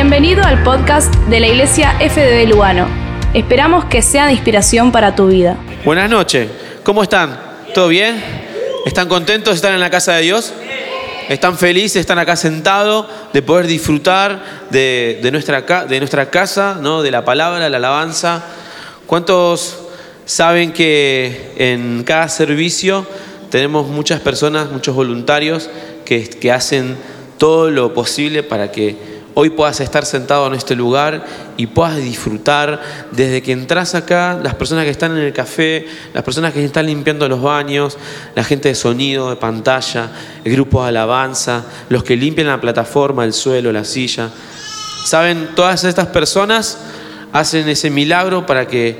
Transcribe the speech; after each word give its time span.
Bienvenido 0.00 0.44
al 0.44 0.62
podcast 0.62 1.12
de 1.28 1.40
la 1.40 1.48
Iglesia 1.48 1.98
FDB 1.98 2.48
Lugano. 2.48 2.86
Esperamos 3.34 3.86
que 3.86 4.00
sea 4.00 4.26
de 4.26 4.32
inspiración 4.32 4.92
para 4.92 5.16
tu 5.16 5.26
vida. 5.26 5.58
Buenas 5.84 6.08
noches, 6.08 6.48
¿cómo 6.84 7.02
están? 7.02 7.36
¿Todo 7.74 7.88
bien? 7.88 8.22
¿Están 8.86 9.08
contentos 9.08 9.54
de 9.54 9.56
estar 9.56 9.72
en 9.72 9.80
la 9.80 9.90
casa 9.90 10.14
de 10.14 10.22
Dios? 10.22 10.52
¿Están 11.28 11.58
felices, 11.58 11.96
están 11.96 12.20
acá 12.20 12.36
sentados 12.36 13.06
de 13.32 13.42
poder 13.42 13.66
disfrutar 13.66 14.68
de, 14.70 15.18
de 15.20 15.32
nuestra, 15.32 15.62
de 15.62 15.98
nuestra 15.98 16.30
casa, 16.30 16.78
¿no? 16.80 17.02
de 17.02 17.10
la 17.10 17.24
palabra, 17.24 17.68
la 17.68 17.78
alabanza? 17.78 18.44
¿Cuántos 19.04 19.80
saben 20.26 20.72
que 20.72 21.54
en 21.56 22.04
cada 22.04 22.28
servicio 22.28 23.04
tenemos 23.50 23.88
muchas 23.88 24.20
personas, 24.20 24.70
muchos 24.70 24.94
voluntarios 24.94 25.68
que, 26.04 26.30
que 26.30 26.52
hacen 26.52 26.96
todo 27.36 27.68
lo 27.72 27.94
posible 27.94 28.44
para 28.44 28.70
que 28.70 29.17
hoy 29.34 29.50
puedas 29.50 29.80
estar 29.80 30.04
sentado 30.04 30.46
en 30.46 30.54
este 30.54 30.74
lugar 30.74 31.24
y 31.56 31.66
puedas 31.66 31.96
disfrutar 31.96 32.80
desde 33.10 33.42
que 33.42 33.52
entras 33.52 33.94
acá, 33.94 34.38
las 34.42 34.54
personas 34.54 34.84
que 34.84 34.90
están 34.90 35.12
en 35.12 35.24
el 35.24 35.32
café, 35.32 35.86
las 36.12 36.24
personas 36.24 36.52
que 36.52 36.64
están 36.64 36.86
limpiando 36.86 37.28
los 37.28 37.40
baños, 37.40 37.96
la 38.34 38.44
gente 38.44 38.68
de 38.68 38.74
sonido, 38.74 39.30
de 39.30 39.36
pantalla, 39.36 40.10
el 40.44 40.52
grupo 40.52 40.82
de 40.82 40.88
alabanza, 40.88 41.64
los 41.88 42.02
que 42.02 42.16
limpian 42.16 42.48
la 42.48 42.60
plataforma, 42.60 43.24
el 43.24 43.32
suelo, 43.32 43.72
la 43.72 43.84
silla. 43.84 44.30
Saben, 45.04 45.50
todas 45.54 45.84
estas 45.84 46.08
personas 46.08 46.78
hacen 47.32 47.68
ese 47.68 47.90
milagro 47.90 48.46
para 48.46 48.66
que 48.66 48.98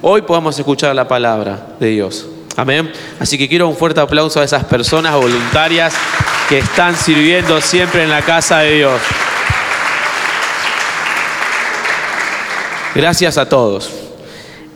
hoy 0.00 0.22
podamos 0.22 0.58
escuchar 0.58 0.94
la 0.94 1.08
palabra 1.08 1.74
de 1.80 1.88
Dios. 1.88 2.26
Amén. 2.56 2.92
Así 3.18 3.38
que 3.38 3.48
quiero 3.48 3.68
un 3.68 3.76
fuerte 3.76 4.00
aplauso 4.00 4.40
a 4.40 4.44
esas 4.44 4.64
personas 4.64 5.14
voluntarias 5.14 5.94
que 6.48 6.58
están 6.58 6.94
sirviendo 6.96 7.60
siempre 7.60 8.02
en 8.02 8.10
la 8.10 8.22
casa 8.22 8.58
de 8.58 8.76
Dios. 8.76 9.00
Gracias 12.94 13.38
a 13.38 13.48
todos. 13.48 13.90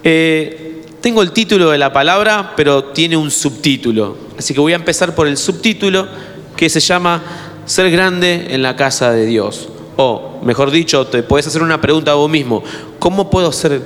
Eh, 0.03 0.83
tengo 1.03 1.21
el 1.21 1.33
título 1.33 1.71
de 1.71 1.77
la 1.77 1.93
palabra, 1.93 2.55
pero 2.57 2.85
tiene 2.85 3.17
un 3.17 3.31
subtítulo. 3.31 4.17
Así 4.39 4.55
que 4.55 4.61
voy 4.61 4.73
a 4.73 4.77
empezar 4.77 5.15
por 5.15 5.27
el 5.27 5.37
subtítulo 5.37 6.09
que 6.57 6.71
se 6.71 6.81
llama 6.81 7.23
Ser 7.67 7.91
grande 7.91 8.55
en 8.55 8.63
la 8.63 8.75
casa 8.75 9.13
de 9.13 9.27
Dios. 9.27 9.69
O, 9.97 10.41
mejor 10.43 10.71
dicho, 10.71 11.07
te 11.09 11.23
puedes 11.23 11.47
hacer 11.47 11.63
una 11.63 11.81
pregunta 11.81 12.13
a 12.13 12.15
vos 12.15 12.31
mismo. 12.31 12.63
¿Cómo 12.99 13.29
puedo 13.29 13.53
ser, 13.53 13.83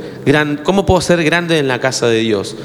cómo 0.63 0.87
puedo 0.87 1.01
ser 1.01 1.25
grande 1.25 1.59
en 1.59 1.67
la 1.67 1.81
casa 1.81 2.07
de 2.07 2.21
Dios? 2.21 2.57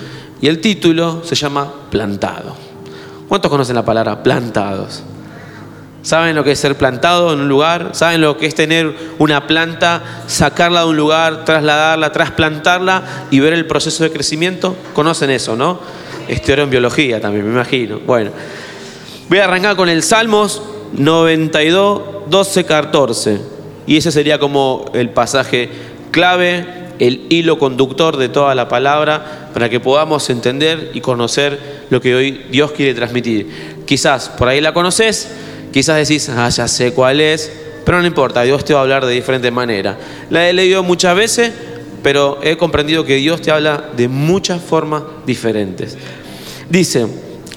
Y 0.41 0.47
el 0.47 0.61
título 0.61 1.23
se 1.23 1.35
llama 1.35 1.73
Plantado. 1.89 2.55
¿Cuántos 3.27 3.49
conocen 3.49 3.75
la 3.75 3.85
palabra 3.85 4.21
plantados? 4.21 5.03
¿Saben 6.05 6.35
lo 6.35 6.43
que 6.43 6.51
es 6.51 6.59
ser 6.59 6.77
plantado 6.77 7.33
en 7.33 7.39
un 7.39 7.49
lugar? 7.49 7.89
¿Saben 7.93 8.21
lo 8.21 8.37
que 8.37 8.45
es 8.45 8.53
tener 8.53 8.95
una 9.17 9.47
planta, 9.47 10.21
sacarla 10.27 10.81
de 10.81 10.89
un 10.89 10.97
lugar, 10.97 11.45
trasladarla, 11.45 12.11
trasplantarla 12.11 13.27
y 13.31 13.39
ver 13.39 13.53
el 13.53 13.65
proceso 13.65 14.03
de 14.03 14.11
crecimiento? 14.11 14.75
¿Conocen 14.93 15.31
eso, 15.31 15.55
no? 15.55 15.79
Estudiaron 16.27 16.69
biología 16.69 17.19
también, 17.19 17.47
me 17.47 17.53
imagino. 17.53 17.99
Bueno, 18.05 18.29
voy 19.29 19.39
a 19.39 19.45
arrancar 19.45 19.75
con 19.75 19.89
el 19.89 20.03
Salmos 20.03 20.61
92, 20.93 22.01
12, 22.29 22.65
14. 22.65 23.39
Y 23.87 23.97
ese 23.97 24.11
sería 24.11 24.37
como 24.37 24.85
el 24.93 25.09
pasaje 25.09 25.71
clave, 26.11 26.67
el 26.99 27.25
hilo 27.29 27.57
conductor 27.57 28.17
de 28.17 28.29
toda 28.29 28.53
la 28.53 28.69
palabra 28.69 29.49
para 29.55 29.69
que 29.69 29.79
podamos 29.79 30.29
entender 30.29 30.91
y 30.93 31.01
conocer 31.01 31.59
lo 31.89 31.99
que 31.99 32.13
hoy 32.13 32.45
Dios 32.51 32.73
quiere 32.73 32.93
transmitir. 32.93 33.83
Quizás 33.87 34.29
por 34.29 34.47
ahí 34.47 34.61
la 34.61 34.71
conoces, 34.71 35.31
Quizás 35.75 36.07
decís, 36.07 36.29
ah, 36.29 36.47
ya 36.47 36.69
sé 36.69 36.93
cuál 36.93 37.19
es, 37.19 37.51
pero 37.83 37.99
no 37.99 38.07
importa, 38.07 38.43
Dios 38.43 38.63
te 38.63 38.73
va 38.73 38.79
a 38.79 38.83
hablar 38.83 39.05
de 39.05 39.11
diferente 39.11 39.51
manera. 39.51 39.97
La 40.29 40.49
he 40.49 40.53
leído 40.53 40.83
muchas 40.83 41.17
veces, 41.17 41.51
pero 42.01 42.39
he 42.41 42.55
comprendido 42.55 43.03
que 43.03 43.17
Dios 43.17 43.41
te 43.41 43.51
habla 43.51 43.89
de 43.97 44.07
muchas 44.07 44.61
formas 44.61 45.03
diferentes. 45.25 45.97
Dice, 46.69 47.07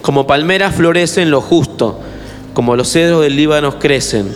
como 0.02 0.26
palmeras 0.26 0.74
florecen 0.74 1.30
lo 1.30 1.40
justo, 1.40 2.00
como 2.54 2.74
los 2.74 2.90
cedros 2.90 3.22
del 3.22 3.36
Líbano 3.36 3.78
crecen, 3.78 4.34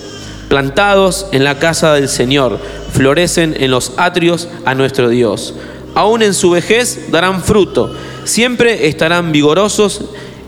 plantados 0.48 1.26
en 1.32 1.42
la 1.42 1.58
casa 1.58 1.92
del 1.92 2.08
Señor, 2.08 2.60
florecen 2.92 3.56
en 3.58 3.72
los 3.72 3.94
atrios 3.96 4.46
a 4.64 4.76
nuestro 4.76 5.08
Dios. 5.08 5.56
Aún 5.96 6.22
en 6.22 6.34
su 6.34 6.50
vejez 6.50 7.10
darán 7.10 7.42
fruto, 7.42 7.92
siempre 8.22 8.86
estarán 8.86 9.32
vigorosos 9.32 10.02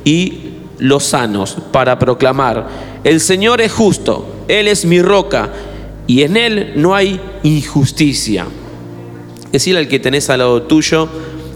y 0.04 0.43
los 0.78 1.04
sanos 1.04 1.56
para 1.72 1.98
proclamar, 1.98 2.66
el 3.04 3.20
Señor 3.20 3.60
es 3.60 3.72
justo, 3.72 4.44
Él 4.48 4.68
es 4.68 4.84
mi 4.84 5.00
roca 5.00 5.50
y 6.06 6.22
en 6.22 6.36
Él 6.36 6.72
no 6.76 6.94
hay 6.94 7.20
injusticia. 7.42 8.46
Decirle 9.52 9.80
al 9.80 9.88
que 9.88 9.98
tenés 9.98 10.30
al 10.30 10.40
lado 10.40 10.62
tuyo 10.62 11.08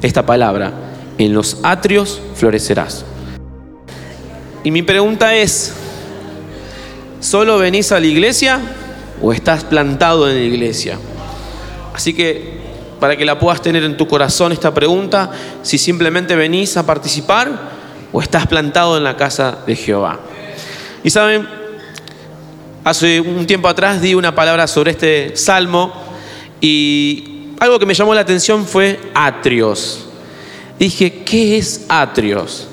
esta 0.03 0.25
palabra, 0.25 0.73
en 1.19 1.35
los 1.35 1.59
atrios 1.63 2.21
florecerás. 2.35 3.05
Y 4.65 4.71
mi 4.71 4.83
pregunta 4.83 5.35
es, 5.35 5.73
¿solo 7.21 7.59
venís 7.59 7.91
a 7.93 8.01
la 8.01 8.07
iglesia 8.07 8.61
o 9.23 9.33
estás 9.33 9.65
plantado 9.65 10.29
en 10.29 10.37
la 10.37 10.43
iglesia? 10.43 10.99
Así 11.95 12.15
que 12.15 12.59
para 13.01 13.17
que 13.17 13.25
la 13.25 13.39
puedas 13.39 13.63
tener 13.63 13.85
en 13.85 13.97
tu 13.97 14.07
corazón 14.07 14.53
esta 14.53 14.75
pregunta, 14.75 15.31
si 15.63 15.79
simplemente 15.79 16.37
venís 16.37 16.77
a 16.77 16.87
participar 16.87 17.78
o 18.13 18.21
estás 18.23 18.47
plantado 18.47 18.97
en 18.97 19.05
la 19.05 19.17
casa 19.17 19.59
de 19.67 19.77
Jehová. 19.77 20.19
Y 21.05 21.11
saben, 21.11 21.49
hace 22.85 23.21
un 23.21 23.47
tiempo 23.47 23.69
atrás 23.69 24.01
di 24.01 24.15
una 24.15 24.35
palabra 24.35 24.67
sobre 24.67 24.93
este 24.93 25.37
salmo 25.37 25.93
y 26.61 27.53
algo 27.61 27.79
que 27.79 27.87
me 27.87 27.95
llamó 27.95 28.15
la 28.15 28.23
atención 28.23 28.67
fue 28.67 28.99
atrios. 29.15 30.07
Dije, 30.79 31.23
¿qué 31.25 31.59
es 31.59 31.87
atrios? 31.89 32.69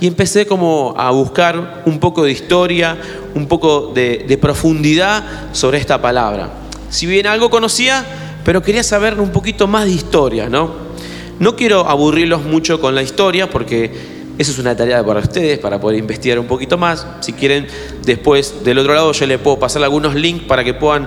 Y 0.00 0.06
empecé 0.06 0.46
como 0.46 0.94
a 0.96 1.10
buscar 1.10 1.82
un 1.84 1.98
poco 2.00 2.24
de 2.24 2.32
historia, 2.32 2.96
un 3.34 3.46
poco 3.46 3.92
de, 3.94 4.24
de 4.26 4.38
profundidad 4.38 5.22
sobre 5.52 5.78
esta 5.78 6.00
palabra. 6.00 6.50
Si 6.88 7.06
bien 7.06 7.26
algo 7.26 7.50
conocía, 7.50 8.04
pero 8.44 8.62
quería 8.62 8.82
saber 8.82 9.20
un 9.20 9.30
poquito 9.30 9.66
más 9.66 9.84
de 9.84 9.92
historia, 9.92 10.48
¿no? 10.48 10.90
No 11.38 11.54
quiero 11.54 11.86
aburrirlos 11.86 12.42
mucho 12.42 12.80
con 12.80 12.94
la 12.94 13.02
historia 13.02 13.48
porque 13.50 14.19
eso 14.40 14.52
es 14.52 14.58
una 14.58 14.74
tarea 14.74 15.04
para 15.04 15.20
ustedes, 15.20 15.58
para 15.58 15.78
poder 15.78 15.98
investigar 15.98 16.38
un 16.38 16.46
poquito 16.46 16.78
más. 16.78 17.06
Si 17.20 17.34
quieren, 17.34 17.66
después 18.06 18.64
del 18.64 18.78
otro 18.78 18.94
lado 18.94 19.12
yo 19.12 19.26
les 19.26 19.38
puedo 19.38 19.58
pasar 19.58 19.82
algunos 19.82 20.14
links 20.14 20.44
para 20.44 20.64
que 20.64 20.72
puedan 20.72 21.06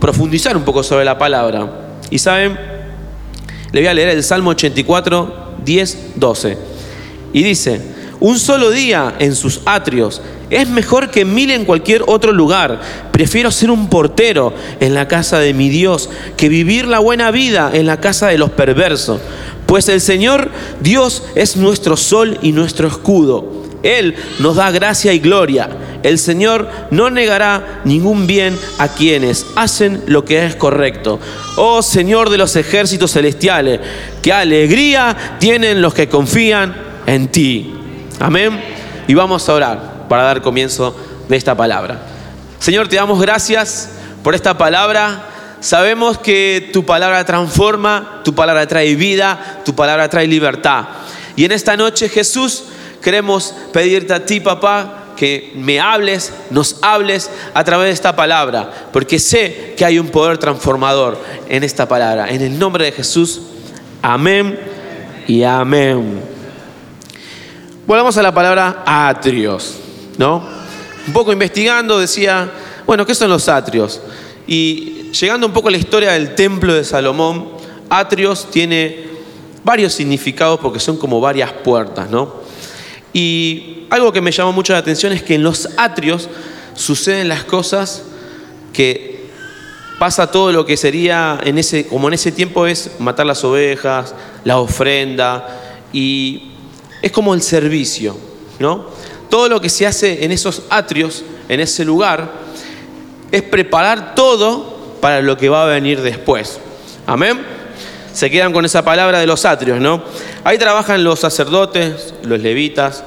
profundizar 0.00 0.56
un 0.56 0.62
poco 0.62 0.82
sobre 0.82 1.04
la 1.04 1.18
palabra. 1.18 1.98
Y 2.08 2.18
saben, 2.18 2.58
le 3.70 3.80
voy 3.82 3.86
a 3.86 3.92
leer 3.92 4.08
el 4.08 4.22
Salmo 4.22 4.48
84, 4.52 5.56
10, 5.62 5.98
12. 6.16 6.56
Y 7.34 7.42
dice, 7.42 7.82
un 8.18 8.38
solo 8.38 8.70
día 8.70 9.14
en 9.18 9.34
sus 9.34 9.60
atrios 9.66 10.22
es 10.48 10.66
mejor 10.66 11.10
que 11.10 11.26
mil 11.26 11.50
en 11.50 11.66
cualquier 11.66 12.02
otro 12.06 12.32
lugar. 12.32 12.80
Prefiero 13.12 13.50
ser 13.50 13.70
un 13.70 13.90
portero 13.90 14.54
en 14.80 14.94
la 14.94 15.06
casa 15.06 15.38
de 15.38 15.52
mi 15.52 15.68
Dios 15.68 16.08
que 16.38 16.48
vivir 16.48 16.86
la 16.86 16.98
buena 16.98 17.30
vida 17.30 17.70
en 17.74 17.84
la 17.84 18.00
casa 18.00 18.28
de 18.28 18.38
los 18.38 18.48
perversos. 18.48 19.20
Pues 19.70 19.88
el 19.88 20.00
Señor 20.00 20.50
Dios 20.80 21.22
es 21.36 21.56
nuestro 21.56 21.96
sol 21.96 22.40
y 22.42 22.50
nuestro 22.50 22.88
escudo. 22.88 23.62
Él 23.84 24.16
nos 24.40 24.56
da 24.56 24.72
gracia 24.72 25.12
y 25.12 25.20
gloria. 25.20 25.68
El 26.02 26.18
Señor 26.18 26.68
no 26.90 27.08
negará 27.08 27.80
ningún 27.84 28.26
bien 28.26 28.58
a 28.78 28.88
quienes 28.88 29.46
hacen 29.54 30.02
lo 30.08 30.24
que 30.24 30.44
es 30.44 30.56
correcto. 30.56 31.20
Oh 31.54 31.82
Señor 31.82 32.30
de 32.30 32.38
los 32.38 32.56
ejércitos 32.56 33.12
celestiales, 33.12 33.78
qué 34.22 34.32
alegría 34.32 35.36
tienen 35.38 35.80
los 35.80 35.94
que 35.94 36.08
confían 36.08 36.74
en 37.06 37.28
ti. 37.28 37.72
Amén. 38.18 38.60
Y 39.06 39.14
vamos 39.14 39.48
a 39.48 39.54
orar 39.54 40.08
para 40.08 40.24
dar 40.24 40.42
comienzo 40.42 40.96
de 41.28 41.36
esta 41.36 41.56
palabra. 41.56 42.02
Señor, 42.58 42.88
te 42.88 42.96
damos 42.96 43.20
gracias 43.20 43.90
por 44.24 44.34
esta 44.34 44.58
palabra. 44.58 45.29
Sabemos 45.60 46.18
que 46.18 46.70
tu 46.72 46.86
palabra 46.86 47.24
transforma, 47.24 48.22
tu 48.24 48.34
palabra 48.34 48.66
trae 48.66 48.94
vida, 48.94 49.60
tu 49.64 49.74
palabra 49.74 50.08
trae 50.08 50.26
libertad. 50.26 50.86
Y 51.36 51.44
en 51.44 51.52
esta 51.52 51.76
noche, 51.76 52.08
Jesús, 52.08 52.64
queremos 53.02 53.54
pedirte 53.72 54.14
a 54.14 54.24
ti, 54.24 54.40
papá, 54.40 55.00
que 55.16 55.52
me 55.54 55.78
hables, 55.78 56.32
nos 56.48 56.78
hables 56.80 57.30
a 57.52 57.62
través 57.62 57.88
de 57.88 57.92
esta 57.92 58.16
palabra, 58.16 58.88
porque 58.90 59.18
sé 59.18 59.74
que 59.76 59.84
hay 59.84 59.98
un 59.98 60.08
poder 60.08 60.38
transformador 60.38 61.18
en 61.46 61.62
esta 61.62 61.86
palabra. 61.86 62.30
En 62.30 62.40
el 62.40 62.58
nombre 62.58 62.86
de 62.86 62.92
Jesús, 62.92 63.42
amén 64.00 64.58
y 65.28 65.42
amén. 65.42 66.22
Volvamos 67.86 68.16
a 68.16 68.22
la 68.22 68.32
palabra 68.32 68.82
atrios, 68.86 69.76
¿no? 70.16 70.42
Un 71.06 71.12
poco 71.12 71.32
investigando 71.32 71.98
decía, 71.98 72.50
bueno, 72.86 73.04
¿qué 73.04 73.14
son 73.14 73.28
los 73.28 73.46
atrios? 73.48 74.00
Y 74.46 74.99
llegando 75.12 75.46
un 75.46 75.52
poco 75.52 75.68
a 75.68 75.70
la 75.70 75.78
historia 75.78 76.12
del 76.12 76.34
templo 76.34 76.74
de 76.74 76.84
Salomón, 76.84 77.48
atrios 77.88 78.50
tiene 78.50 79.08
varios 79.64 79.92
significados 79.92 80.60
porque 80.60 80.80
son 80.80 80.96
como 80.96 81.20
varias 81.20 81.52
puertas, 81.52 82.10
¿no? 82.10 82.40
Y 83.12 83.86
algo 83.90 84.12
que 84.12 84.20
me 84.20 84.30
llamó 84.30 84.52
mucho 84.52 84.72
la 84.72 84.78
atención 84.78 85.12
es 85.12 85.22
que 85.22 85.34
en 85.34 85.42
los 85.42 85.68
atrios 85.76 86.28
suceden 86.74 87.28
las 87.28 87.44
cosas 87.44 88.04
que 88.72 89.28
pasa 89.98 90.30
todo 90.30 90.52
lo 90.52 90.64
que 90.64 90.76
sería 90.76 91.38
en 91.42 91.58
ese, 91.58 91.86
como 91.86 92.08
en 92.08 92.14
ese 92.14 92.32
tiempo 92.32 92.66
es 92.66 92.92
matar 93.00 93.26
las 93.26 93.44
ovejas, 93.44 94.14
la 94.44 94.58
ofrenda 94.58 95.60
y 95.92 96.52
es 97.02 97.12
como 97.12 97.34
el 97.34 97.42
servicio, 97.42 98.16
¿no? 98.58 98.86
Todo 99.28 99.48
lo 99.48 99.60
que 99.60 99.68
se 99.68 99.86
hace 99.86 100.24
en 100.24 100.32
esos 100.32 100.62
atrios, 100.70 101.24
en 101.48 101.60
ese 101.60 101.84
lugar, 101.84 102.32
es 103.30 103.42
preparar 103.42 104.14
todo 104.14 104.79
para 105.00 105.22
lo 105.22 105.36
que 105.36 105.48
va 105.48 105.64
a 105.64 105.66
venir 105.66 106.00
después. 106.02 106.60
Amén. 107.06 107.40
Se 108.12 108.30
quedan 108.30 108.52
con 108.52 108.64
esa 108.64 108.84
palabra 108.84 109.20
de 109.20 109.26
los 109.26 109.44
atrios, 109.44 109.80
¿no? 109.80 110.02
Ahí 110.44 110.58
trabajan 110.58 111.04
los 111.04 111.20
sacerdotes, 111.20 112.14
los 112.22 112.40
levitas, 112.40 113.04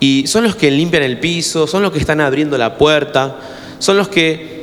y 0.00 0.26
son 0.26 0.44
los 0.44 0.54
que 0.54 0.70
limpian 0.70 1.02
el 1.02 1.18
piso, 1.18 1.66
son 1.66 1.82
los 1.82 1.92
que 1.92 1.98
están 1.98 2.20
abriendo 2.20 2.56
la 2.56 2.78
puerta, 2.78 3.36
son 3.78 3.96
los 3.96 4.08
que 4.08 4.58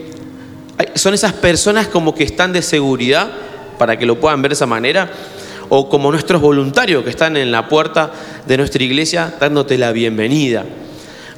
son 0.96 1.14
esas 1.14 1.34
personas 1.34 1.88
como 1.88 2.16
que 2.16 2.24
están 2.24 2.52
de 2.52 2.62
seguridad 2.62 3.30
para 3.78 3.98
que 3.98 4.06
lo 4.06 4.20
puedan 4.20 4.42
ver 4.42 4.50
de 4.50 4.56
esa 4.56 4.66
manera, 4.66 5.10
o 5.70 5.90
como 5.90 6.12
nuestros 6.12 6.42
voluntarios 6.42 7.04
que 7.04 7.10
están 7.10 7.38
en 7.38 7.52
la 7.52 7.68
puerta 7.68 8.12
de 8.46 8.58
nuestra 8.58 8.84
iglesia 8.84 9.34
dándote 9.40 9.78
la 9.78 9.92
bienvenida. 9.92 10.64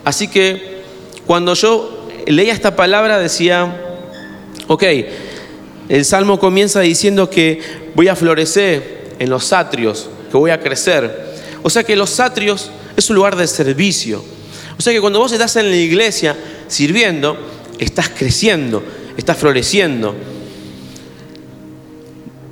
Así 0.03 0.27
que 0.27 0.81
cuando 1.25 1.53
yo 1.53 2.07
leía 2.27 2.53
esta 2.53 2.75
palabra 2.75 3.19
decía, 3.19 3.87
ok, 4.68 4.84
el 5.90 6.06
salmo 6.06 6.40
comienza 6.40 6.81
diciendo 6.81 7.30
que 7.30 7.62
voy 7.96 8.08
a 8.08 8.16
florecer 8.16 9.16
en 9.19 9.30
los 9.30 9.54
atrios, 9.54 10.10
que 10.30 10.38
voy 10.38 10.52
a 10.52 10.60
crecer. 10.60 11.28
O 11.64 11.69
sea 11.69 11.84
que 11.84 11.96
los 11.96 12.19
atrios 12.19 12.69
es 12.96 13.10
un 13.10 13.16
lugar 13.16 13.36
de 13.36 13.48
servicio. 13.48 14.24
O 14.78 14.81
sea 14.81 14.94
que 14.94 15.02
cuando 15.02 15.19
vos 15.19 15.31
estás 15.31 15.56
en 15.56 15.69
la 15.69 15.75
iglesia 15.75 16.36
sirviendo, 16.68 17.38
estás 17.80 18.10
creciendo, 18.10 18.84
estás 19.18 19.38
floreciendo. 19.38 20.14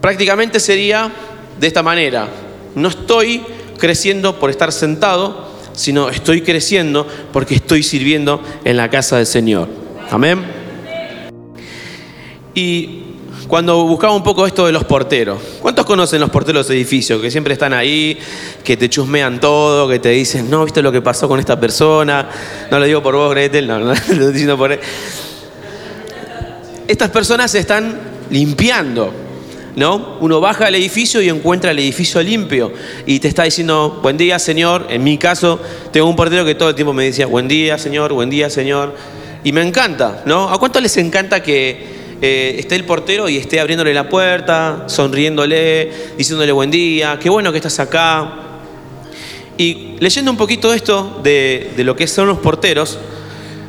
Prácticamente 0.01 0.59
sería 0.59 1.11
de 1.59 1.67
esta 1.67 1.83
manera. 1.83 2.27
No 2.75 2.89
estoy 2.89 3.43
creciendo 3.77 4.39
por 4.39 4.49
estar 4.49 4.71
sentado, 4.71 5.49
sino 5.73 6.09
estoy 6.09 6.41
creciendo 6.41 7.07
porque 7.33 7.55
estoy 7.55 7.83
sirviendo 7.83 8.41
en 8.63 8.77
la 8.77 8.89
casa 8.89 9.17
del 9.17 9.25
Señor. 9.25 9.67
Amén. 10.09 10.54
Y 12.55 13.03
cuando 13.47 13.83
buscaba 13.83 14.15
un 14.15 14.23
poco 14.23 14.47
esto 14.47 14.65
de 14.65 14.71
los 14.71 14.85
porteros. 14.85 15.39
¿Cuántos 15.61 15.85
conocen 15.85 16.21
los 16.21 16.29
porteros 16.29 16.67
de 16.67 16.75
edificios? 16.75 17.21
Que 17.21 17.29
siempre 17.29 17.53
están 17.53 17.73
ahí, 17.73 18.17
que 18.63 18.77
te 18.77 18.89
chusmean 18.89 19.39
todo, 19.39 19.87
que 19.87 19.99
te 19.99 20.09
dicen, 20.09 20.49
no, 20.49 20.63
¿viste 20.63 20.81
lo 20.81 20.91
que 20.91 21.01
pasó 21.01 21.27
con 21.27 21.39
esta 21.39 21.59
persona? 21.59 22.29
No 22.71 22.79
lo 22.79 22.85
digo 22.85 23.03
por 23.03 23.15
vos, 23.15 23.29
Gretel, 23.31 23.67
no, 23.67 23.79
no 23.79 23.85
lo 23.87 23.93
estoy 23.93 24.31
diciendo 24.31 24.57
por 24.57 24.71
él. 24.71 24.79
Estas 26.87 27.09
personas 27.09 27.51
se 27.51 27.59
están 27.59 27.99
limpiando, 28.29 29.11
¿no? 29.75 30.17
Uno 30.21 30.39
baja 30.39 30.67
al 30.67 30.75
edificio 30.75 31.21
y 31.21 31.29
encuentra 31.29 31.71
el 31.71 31.79
edificio 31.79 32.21
limpio 32.23 32.71
y 33.05 33.19
te 33.19 33.27
está 33.27 33.43
diciendo, 33.43 33.99
buen 34.01 34.17
día, 34.17 34.39
señor. 34.39 34.87
En 34.89 35.03
mi 35.03 35.17
caso, 35.17 35.59
tengo 35.91 36.07
un 36.07 36.15
portero 36.15 36.45
que 36.45 36.55
todo 36.55 36.69
el 36.69 36.75
tiempo 36.75 36.93
me 36.93 37.03
decía, 37.03 37.27
buen 37.27 37.47
día, 37.47 37.77
señor, 37.77 38.13
buen 38.13 38.29
día, 38.29 38.49
señor. 38.49 38.95
Y 39.43 39.51
me 39.51 39.61
encanta, 39.61 40.23
¿no? 40.25 40.49
¿A 40.49 40.57
cuánto 40.57 40.79
les 40.79 40.95
encanta 40.97 41.43
que 41.43 41.94
eh, 42.21 42.55
esté 42.59 42.75
el 42.75 42.85
portero 42.85 43.27
y 43.29 43.37
esté 43.37 43.59
abriéndole 43.59 43.93
la 43.93 44.09
puerta, 44.09 44.85
sonriéndole, 44.87 45.91
diciéndole 46.17 46.51
buen 46.51 46.71
día, 46.71 47.19
qué 47.21 47.29
bueno 47.29 47.51
que 47.51 47.57
estás 47.57 47.79
acá. 47.79 48.33
Y 49.57 49.95
leyendo 49.99 50.31
un 50.31 50.37
poquito 50.37 50.73
esto 50.73 51.19
de, 51.23 51.73
de 51.75 51.83
lo 51.83 51.95
que 51.95 52.07
son 52.07 52.27
los 52.27 52.39
porteros, 52.39 52.97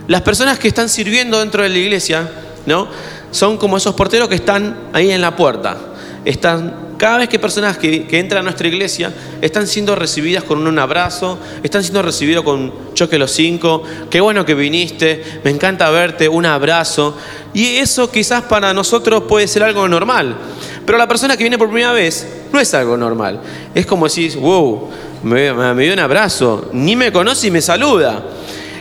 las 0.08 0.22
personas 0.22 0.58
que 0.58 0.68
están 0.68 0.88
sirviendo 0.88 1.40
dentro 1.40 1.62
de 1.62 1.68
la 1.68 1.78
iglesia, 1.78 2.30
¿no? 2.66 2.88
Son 3.30 3.56
como 3.56 3.76
esos 3.76 3.94
porteros 3.94 4.28
que 4.28 4.36
están 4.36 4.88
ahí 4.92 5.10
en 5.10 5.20
la 5.20 5.34
puerta. 5.34 5.76
Están 6.24 6.85
cada 6.96 7.18
vez 7.18 7.28
que 7.28 7.38
personas 7.38 7.76
que, 7.76 8.06
entran 8.10 8.40
a 8.40 8.42
nuestra 8.44 8.68
iglesia 8.68 9.12
están 9.42 9.66
siendo 9.66 9.94
recibidas 9.94 10.44
con 10.44 10.66
un 10.66 10.78
abrazo, 10.78 11.38
están 11.62 11.82
siendo 11.82 12.02
recibidos 12.02 12.44
con 12.44 12.72
choque 12.94 13.18
los 13.18 13.30
cinco, 13.32 13.82
qué 14.10 14.20
bueno 14.20 14.44
que 14.44 14.54
viniste, 14.54 15.22
me 15.44 15.50
encanta 15.50 15.90
verte, 15.90 16.28
un 16.28 16.46
abrazo. 16.46 17.16
Y 17.52 17.76
eso 17.76 18.10
quizás 18.10 18.44
para 18.44 18.72
nosotros 18.72 19.24
puede 19.28 19.46
ser 19.46 19.62
algo 19.62 19.86
normal, 19.88 20.36
pero 20.84 20.98
la 20.98 21.06
persona 21.06 21.36
que 21.36 21.44
viene 21.44 21.58
por 21.58 21.68
primera 21.68 21.92
vez 21.92 22.26
no 22.52 22.60
es 22.60 22.72
algo 22.74 22.96
normal. 22.96 23.40
Es 23.74 23.86
como 23.86 24.06
decir, 24.06 24.36
wow, 24.38 24.88
me, 25.22 25.52
me 25.52 25.82
dio 25.84 25.92
un 25.92 25.98
abrazo, 25.98 26.70
ni 26.72 26.96
me 26.96 27.12
conoce 27.12 27.48
y 27.48 27.50
me 27.50 27.60
saluda. 27.60 28.24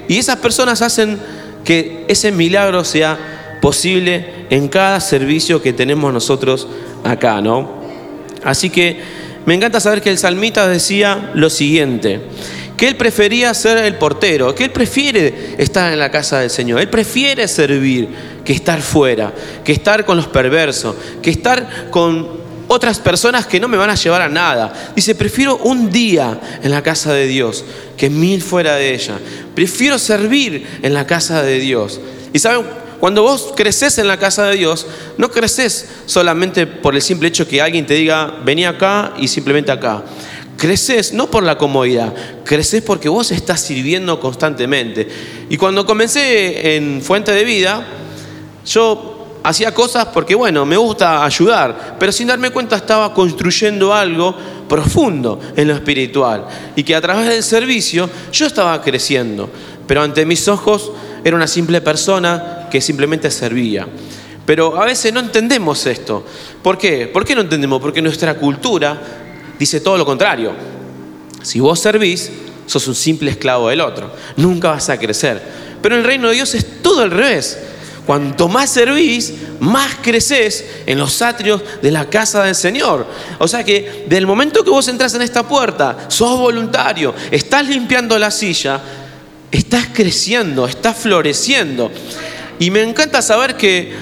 Y 0.08 0.18
esas 0.18 0.38
personas 0.38 0.82
hacen 0.82 1.20
que 1.64 2.06
ese 2.08 2.32
milagro 2.32 2.84
sea 2.84 3.58
posible 3.62 4.46
en 4.50 4.68
cada 4.68 5.00
servicio 5.00 5.62
que 5.62 5.74
tenemos 5.74 6.14
nosotros 6.14 6.68
acá, 7.04 7.42
¿no? 7.42 7.85
Así 8.46 8.70
que 8.70 9.00
me 9.46 9.54
encanta 9.54 9.80
saber 9.80 10.02
que 10.02 10.10
el 10.10 10.18
salmita 10.18 10.68
decía 10.68 11.32
lo 11.34 11.50
siguiente, 11.50 12.22
que 12.78 12.88
él 12.88 12.96
prefería 12.96 13.54
ser 13.54 13.80
el 13.80 13.96
portero, 13.96 14.56
que 14.56 14.66
él 14.66 14.72
prefiere 14.72 15.56
estar 15.58 15.92
en 15.92 16.00
la 16.00 16.12
casa 16.12 16.40
del 16.40 16.50
Señor, 16.50 16.80
él 16.80 16.90
prefiere 16.90 17.48
servir 17.48 18.08
que 18.46 18.54
estar 18.54 18.82
fuera, 18.82 19.34
que 19.64 19.72
estar 19.72 20.06
con 20.06 20.18
los 20.18 20.28
perversos, 20.28 20.96
que 21.22 21.32
estar 21.32 21.90
con 21.90 22.46
otras 22.68 23.00
personas 23.00 23.46
que 23.46 23.60
no 23.60 23.68
me 23.68 23.78
van 23.78 23.90
a 23.90 23.96
llevar 23.96 24.22
a 24.22 24.30
nada. 24.30 24.92
Dice, 24.96 25.16
prefiero 25.16 25.58
un 25.58 25.92
día 25.92 26.40
en 26.64 26.72
la 26.72 26.82
casa 26.82 27.14
de 27.14 27.28
Dios 27.28 27.64
que 27.98 28.10
mil 28.10 28.42
fuera 28.42 28.76
de 28.76 28.94
ella. 28.94 29.20
Prefiero 29.54 30.00
servir 30.00 30.80
en 30.82 30.94
la 30.94 31.06
casa 31.06 31.44
de 31.44 31.60
Dios. 31.60 32.00
Y 32.34 32.40
saben, 32.40 32.66
cuando 33.00 33.24
vos 33.24 33.54
creces 33.56 33.98
en 33.98 34.08
la 34.08 34.18
casa 34.18 34.46
de 34.46 34.58
Dios, 34.58 34.88
no 35.18 35.30
creces 35.30 35.88
solamente 36.06 36.66
por 36.68 36.96
el 36.96 37.02
simple 37.02 37.28
hecho 37.28 37.48
que 37.48 37.62
alguien 37.62 37.86
te 37.86 37.94
diga, 37.94 38.40
vení 38.44 38.66
acá 38.66 39.14
y 39.18 39.28
simplemente 39.28 39.72
acá. 39.72 40.04
Creces 40.58 41.14
no 41.14 41.30
por 41.30 41.44
la 41.44 41.58
comodidad, 41.58 42.14
creces 42.46 42.82
porque 42.82 43.10
vos 43.10 43.32
estás 43.32 43.62
sirviendo 43.62 44.20
constantemente. 44.20 45.08
Y 45.50 45.58
cuando 45.58 45.86
comencé 45.86 46.76
en 46.76 47.02
Fuente 47.02 47.32
de 47.34 47.44
Vida, 47.44 47.86
yo 48.66 49.16
hacía 49.44 49.74
cosas 49.74 50.08
porque, 50.08 50.34
bueno, 50.34 50.66
me 50.66 50.78
gusta 50.78 51.24
ayudar, 51.24 51.98
pero 52.00 52.12
sin 52.12 52.28
darme 52.28 52.50
cuenta 52.50 52.76
estaba 52.76 53.14
construyendo 53.14 53.94
algo 53.94 54.36
profundo 54.68 55.40
en 55.56 55.68
lo 55.68 55.76
espiritual. 55.76 56.48
Y 56.76 56.84
que 56.84 56.96
a 56.96 57.02
través 57.02 57.28
del 57.28 57.44
servicio 57.44 58.10
yo 58.32 58.48
estaba 58.48 58.82
creciendo, 58.82 59.50
pero 59.86 60.02
ante 60.02 60.26
mis 60.26 60.48
ojos 60.48 60.92
era 61.25 61.36
una 61.36 61.48
simple 61.48 61.81
persona 61.81 62.68
que 62.69 62.80
simplemente 62.80 63.32
servía. 63.32 63.88
Pero 64.46 64.79
a 64.79 64.86
veces 64.86 65.12
no 65.12 65.20
entendemos 65.20 65.88
esto. 65.88 66.24
¿Por 66.62 66.77
qué? 66.77 67.08
¿Por 67.08 67.25
qué 67.25 67.34
no 67.34 67.41
entendemos? 67.41 67.82
Porque 67.82 68.00
nuestra 68.00 68.36
cultura 68.36 69.01
dice 69.58 69.82
todo 69.82 69.98
lo 69.98 70.05
contrario. 70.05 70.53
Si 71.41 71.60
vos 71.60 71.79
servís, 71.79 72.29
sos 72.67 72.88
un 72.88 72.94
simple 72.94 73.32
esclavo 73.32 73.70
del 73.70 73.82
otro. 73.82 74.12
Nunca 74.38 74.70
vas 74.70 74.88
a 74.89 75.00
crecer. 75.00 75.41
Pero 75.82 75.96
el 75.96 76.03
reino 76.03 76.27
de 76.27 76.36
Dios 76.36 76.53
es 76.53 76.84
todo 76.84 77.01
al 77.01 77.10
revés. 77.10 77.58
Cuanto 78.05 78.48
más 78.48 78.70
servís, 78.70 79.34
más 79.60 79.96
creces 80.03 80.63
en 80.86 81.00
los 81.00 81.24
atrios 81.24 81.63
de 81.82 81.89
la 81.89 82.08
casa 82.08 82.44
del 82.44 82.53
Señor. 82.53 83.08
O 83.39 83.48
sea 83.48 83.63
que 83.63 84.05
del 84.08 84.27
momento 84.27 84.63
que 84.63 84.70
vos 84.70 84.88
entras 84.89 85.15
en 85.15 85.24
esta 85.24 85.48
puerta, 85.48 86.05
sos 86.08 86.38
voluntario, 86.38 87.15
estás 87.32 87.67
limpiando 87.67 88.20
la 88.20 88.29
silla, 88.29 88.79
estás 89.56 89.88
creciendo, 89.94 90.68
estás 90.68 90.98
floreciendo. 90.98 91.92
Y 92.60 92.72
me 92.72 92.82
encanta 92.82 93.22
saber 93.22 93.56
que 93.58 93.94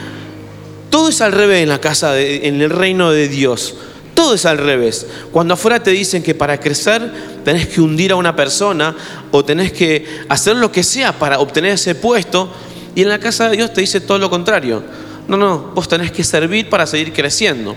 todo 0.89 1.09
es 1.09 1.21
al 1.21 1.31
revés 1.31 1.63
en 1.63 1.69
la 1.69 1.79
casa, 1.81 2.19
en 2.19 2.61
el 2.61 2.69
reino 2.69 3.11
de 3.11 3.27
Dios. 3.27 3.75
Todo 4.13 4.35
es 4.35 4.45
al 4.45 4.59
revés. 4.59 5.07
Cuando 5.31 5.55
afuera 5.55 5.81
te 5.81 5.91
dicen 5.91 6.21
que 6.21 6.35
para 6.35 6.59
crecer 6.59 7.11
tenés 7.43 7.67
que 7.67 7.81
hundir 7.81 8.11
a 8.11 8.15
una 8.15 8.35
persona 8.35 8.95
o 9.31 9.43
tenés 9.43 9.71
que 9.71 10.05
hacer 10.29 10.55
lo 10.55 10.71
que 10.71 10.83
sea 10.83 11.17
para 11.17 11.39
obtener 11.39 11.71
ese 11.71 11.95
puesto, 11.95 12.51
y 12.95 13.01
en 13.01 13.09
la 13.09 13.19
casa 13.19 13.49
de 13.49 13.57
Dios 13.57 13.73
te 13.73 13.81
dice 13.81 14.01
todo 14.01 14.19
lo 14.19 14.29
contrario. 14.29 14.83
No, 15.27 15.37
no, 15.37 15.71
vos 15.73 15.87
tenés 15.87 16.11
que 16.11 16.23
servir 16.23 16.69
para 16.69 16.85
seguir 16.85 17.11
creciendo. 17.11 17.75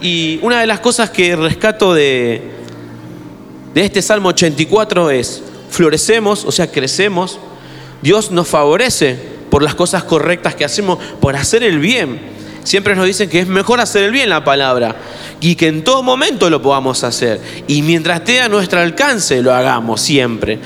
Y 0.00 0.40
una 0.42 0.60
de 0.60 0.66
las 0.66 0.80
cosas 0.80 1.10
que 1.10 1.36
rescato 1.36 1.94
de, 1.94 2.42
de 3.72 3.84
este 3.84 4.02
Salmo 4.02 4.30
84 4.30 5.10
es, 5.10 5.42
florecemos, 5.70 6.44
o 6.44 6.52
sea, 6.52 6.70
crecemos, 6.70 7.38
Dios 8.02 8.30
nos 8.30 8.48
favorece 8.48 9.18
por 9.50 9.62
las 9.62 9.74
cosas 9.74 10.04
correctas 10.04 10.54
que 10.54 10.64
hacemos, 10.64 10.98
por 11.20 11.36
hacer 11.36 11.62
el 11.62 11.78
bien. 11.78 12.20
Siempre 12.62 12.94
nos 12.94 13.06
dicen 13.06 13.28
que 13.28 13.40
es 13.40 13.46
mejor 13.46 13.80
hacer 13.80 14.04
el 14.04 14.12
bien 14.12 14.28
la 14.28 14.44
palabra 14.44 14.96
y 15.40 15.54
que 15.54 15.68
en 15.68 15.82
todo 15.82 16.02
momento 16.02 16.50
lo 16.50 16.60
podamos 16.60 17.02
hacer. 17.04 17.40
Y 17.66 17.82
mientras 17.82 18.20
esté 18.20 18.40
a 18.40 18.48
nuestro 18.48 18.80
alcance, 18.80 19.42
lo 19.42 19.52
hagamos 19.52 20.00
siempre. 20.00 20.58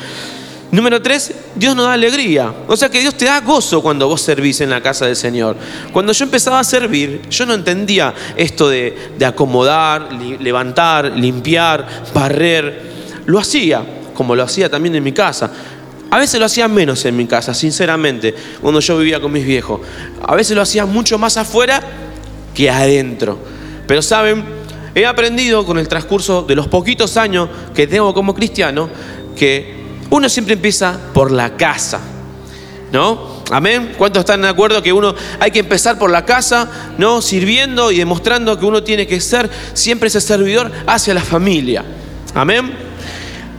Número 0.73 1.01
tres, 1.01 1.33
Dios 1.55 1.77
nos 1.77 1.87
da 1.87 1.93
alegría. 1.93 2.53
O 2.67 2.77
sea 2.77 2.89
que 2.89 3.01
Dios 3.01 3.15
te 3.15 3.27
da 3.27 3.41
gozo 3.41 3.81
cuando 3.81 4.09
vos 4.09 4.21
servís 4.21 4.61
en 4.61 4.71
la 4.71 4.83
casa 4.83 5.07
del 5.07 5.15
Señor. 5.15 5.57
Cuando 5.93 6.13
yo 6.13 6.25
empezaba 6.25 6.59
a 6.59 6.65
servir, 6.65 7.23
yo 7.31 7.47
no 7.47 7.55
entendía 7.55 8.13
esto 8.37 8.69
de, 8.69 9.13
de 9.17 9.25
acomodar, 9.25 10.13
levantar, 10.13 11.13
limpiar, 11.13 11.87
barrer. 12.13 12.93
Lo 13.27 13.39
hacía 13.39 13.85
como 14.14 14.35
lo 14.35 14.42
hacía 14.42 14.71
también 14.71 14.94
en 14.94 15.04
mi 15.04 15.12
casa. 15.12 15.50
A 16.11 16.18
veces 16.18 16.38
lo 16.38 16.47
hacía 16.47 16.68
menos 16.68 17.04
en 17.04 17.16
mi 17.16 17.26
casa, 17.26 17.52
sinceramente, 17.52 18.35
cuando 18.61 18.80
yo 18.80 18.99
vivía 18.99 19.21
con 19.21 19.33
mis 19.33 19.44
viejos. 19.44 19.80
A 20.23 20.35
veces 20.37 20.54
lo 20.54 20.62
hacía 20.62 20.87
mucho 20.87 21.18
más 21.18 21.37
afuera 21.37 21.83
que 22.54 22.71
adentro. 22.71 23.37
Pero 23.87 24.00
saben, 24.00 24.44
he 24.94 25.06
aprendido 25.06 25.66
con 25.66 25.78
el 25.78 25.88
transcurso 25.88 26.42
de 26.42 26.54
los 26.54 26.68
poquitos 26.68 27.16
años 27.16 27.49
que 27.75 27.87
tengo 27.87 28.14
como 28.14 28.35
cristiano 28.35 28.88
que 29.37 29.75
uno 30.11 30.28
siempre 30.28 30.54
empieza 30.54 30.99
por 31.12 31.33
la 31.33 31.56
casa. 31.56 32.00
¿No? 32.92 33.42
Amén. 33.50 33.94
¿Cuántos 33.99 34.21
están 34.21 34.42
de 34.42 34.49
acuerdo 34.49 34.83
que 34.83 34.92
uno 34.92 35.14
hay 35.40 35.50
que 35.50 35.59
empezar 35.59 35.99
por 35.99 36.11
la 36.11 36.25
casa, 36.25 36.94
¿no? 36.97 37.21
Sirviendo 37.21 37.90
y 37.90 37.99
demostrando 37.99 38.56
que 38.59 38.64
uno 38.64 38.85
tiene 38.85 39.06
que 39.06 39.21
ser 39.21 39.50
siempre 39.73 40.06
ese 40.06 40.21
servidor 40.21 40.71
hacia 40.87 41.12
la 41.12 41.23
familia. 41.23 41.85
Amén. 42.35 42.94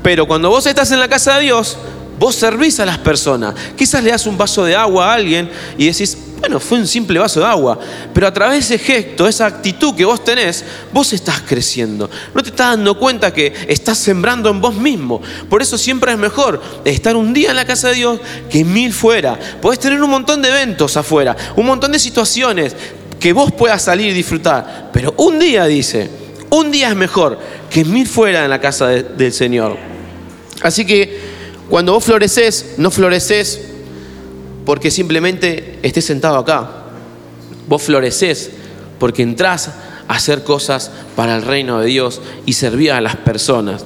Pero 0.06 0.28
cuando 0.28 0.52
vos 0.52 0.64
estás 0.68 0.92
en 0.92 1.00
la 1.00 1.08
casa 1.08 1.38
de 1.38 1.46
Dios, 1.46 1.78
vos 2.20 2.36
servís 2.36 2.80
a 2.80 2.86
las 2.86 3.00
personas. 3.00 3.56
Quizás 3.76 4.04
le 4.04 4.12
das 4.12 4.28
un 4.28 4.38
vaso 4.38 4.64
de 4.64 4.76
agua 4.76 5.10
a 5.10 5.16
alguien 5.16 5.50
y 5.80 5.88
decís, 5.88 6.16
bueno, 6.40 6.60
fue 6.60 6.78
un 6.78 6.86
simple 6.86 7.18
vaso 7.18 7.40
de 7.40 7.48
agua, 7.48 7.80
pero 8.14 8.28
a 8.28 8.32
través 8.32 8.70
de 8.70 8.76
ese 8.76 8.86
gesto, 8.86 9.28
esa 9.28 9.48
actitud 9.48 9.96
que 9.96 10.06
vos 10.06 10.24
tenés, 10.24 10.64
vos 10.94 11.12
estás 11.12 11.42
creciendo. 11.42 12.08
No 12.36 12.44
te 12.44 12.50
estás 12.50 12.78
dando 12.78 13.00
cuenta 13.00 13.34
que 13.34 13.52
estás 13.68 13.98
sembrando 13.98 14.52
en 14.52 14.62
vos 14.62 14.76
mismo. 14.76 15.24
Por 15.50 15.64
eso 15.64 15.76
siempre 15.76 16.12
es 16.12 16.20
mejor 16.20 16.62
estar 16.84 17.16
un 17.16 17.34
día 17.34 17.50
en 17.50 17.56
la 17.56 17.66
casa 17.66 17.88
de 17.88 17.96
Dios 17.96 18.20
que 18.48 18.64
mil 18.64 18.94
fuera. 18.94 19.40
Podés 19.60 19.80
tener 19.80 20.00
un 20.04 20.12
montón 20.12 20.40
de 20.44 20.50
eventos 20.50 20.98
afuera, 20.98 21.36
un 21.56 21.66
montón 21.66 21.92
de 21.92 21.98
situaciones 21.98 22.76
que 23.20 23.34
vos 23.34 23.52
puedas 23.52 23.82
salir 23.82 24.12
y 24.12 24.14
disfrutar. 24.14 24.92
Pero 24.94 25.16
un 25.18 25.40
día, 25.40 25.66
dice, 25.66 26.12
un 26.52 26.70
día 26.70 26.90
es 26.90 26.96
mejor 26.96 27.40
que 27.72 27.84
mil 27.84 28.08
fuera 28.08 28.44
en 28.44 28.52
la 28.52 28.62
casa 28.62 28.90
del 28.90 29.34
Señor. 29.34 29.95
Así 30.62 30.86
que 30.86 31.20
cuando 31.70 31.94
vos 31.94 32.04
floreces, 32.04 32.76
no 32.78 32.92
floreces 32.92 33.62
porque 34.66 34.92
simplemente 34.92 35.80
estés 35.84 36.06
sentado 36.06 36.38
acá. 36.38 36.70
Vos 37.68 37.84
floreces 37.84 38.52
porque 39.00 39.24
entrás 39.24 39.70
a 40.08 40.16
hacer 40.16 40.44
cosas 40.44 40.92
para 41.16 41.36
el 41.36 41.42
reino 41.42 41.80
de 41.80 41.88
Dios 41.88 42.22
y 42.46 42.54
servir 42.54 42.92
a 42.92 43.02
las 43.02 43.16
personas. 43.16 43.86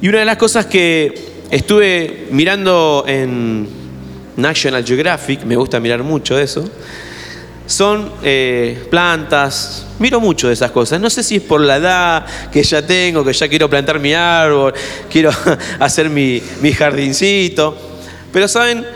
Y 0.00 0.08
una 0.08 0.18
de 0.18 0.24
las 0.24 0.36
cosas 0.36 0.66
que 0.66 1.26
estuve 1.50 2.28
mirando 2.30 3.04
en 3.06 3.66
National 4.36 4.84
Geographic, 4.84 5.44
me 5.44 5.56
gusta 5.56 5.80
mirar 5.80 6.02
mucho 6.02 6.38
eso, 6.38 6.68
son 7.66 8.12
eh, 8.22 8.86
plantas, 8.90 9.86
miro 9.98 10.20
mucho 10.20 10.48
de 10.48 10.54
esas 10.54 10.70
cosas. 10.70 11.00
No 11.00 11.10
sé 11.10 11.22
si 11.22 11.36
es 11.36 11.42
por 11.42 11.60
la 11.60 11.76
edad 11.76 12.26
que 12.50 12.62
ya 12.62 12.86
tengo, 12.86 13.24
que 13.24 13.32
ya 13.32 13.48
quiero 13.48 13.68
plantar 13.68 13.98
mi 13.98 14.14
árbol, 14.14 14.72
quiero 15.10 15.30
hacer 15.78 16.08
mi, 16.08 16.42
mi 16.60 16.72
jardincito. 16.72 17.76
Pero 18.32 18.48
saben, 18.48 18.86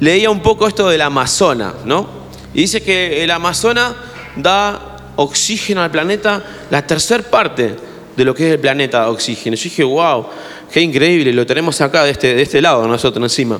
leía 0.00 0.30
un 0.30 0.40
poco 0.40 0.68
esto 0.68 0.88
del 0.88 1.00
Amazona, 1.00 1.74
¿no? 1.84 2.24
Y 2.52 2.62
dice 2.62 2.82
que 2.82 3.24
el 3.24 3.30
Amazona 3.30 3.94
da 4.36 5.12
oxígeno 5.16 5.82
al 5.82 5.90
planeta, 5.90 6.42
la 6.70 6.86
tercera 6.86 7.22
parte 7.22 7.76
de 8.16 8.24
lo 8.24 8.34
que 8.34 8.48
es 8.48 8.54
el 8.54 8.60
planeta 8.60 9.08
oxígeno. 9.10 9.56
Yo 9.56 9.64
dije, 9.64 9.84
wow, 9.84 10.26
qué 10.72 10.80
increíble, 10.80 11.32
lo 11.32 11.46
tenemos 11.46 11.80
acá 11.80 12.04
de 12.04 12.10
este, 12.10 12.34
de 12.34 12.42
este 12.42 12.60
lado 12.60 12.86
nosotros 12.86 13.22
encima. 13.24 13.58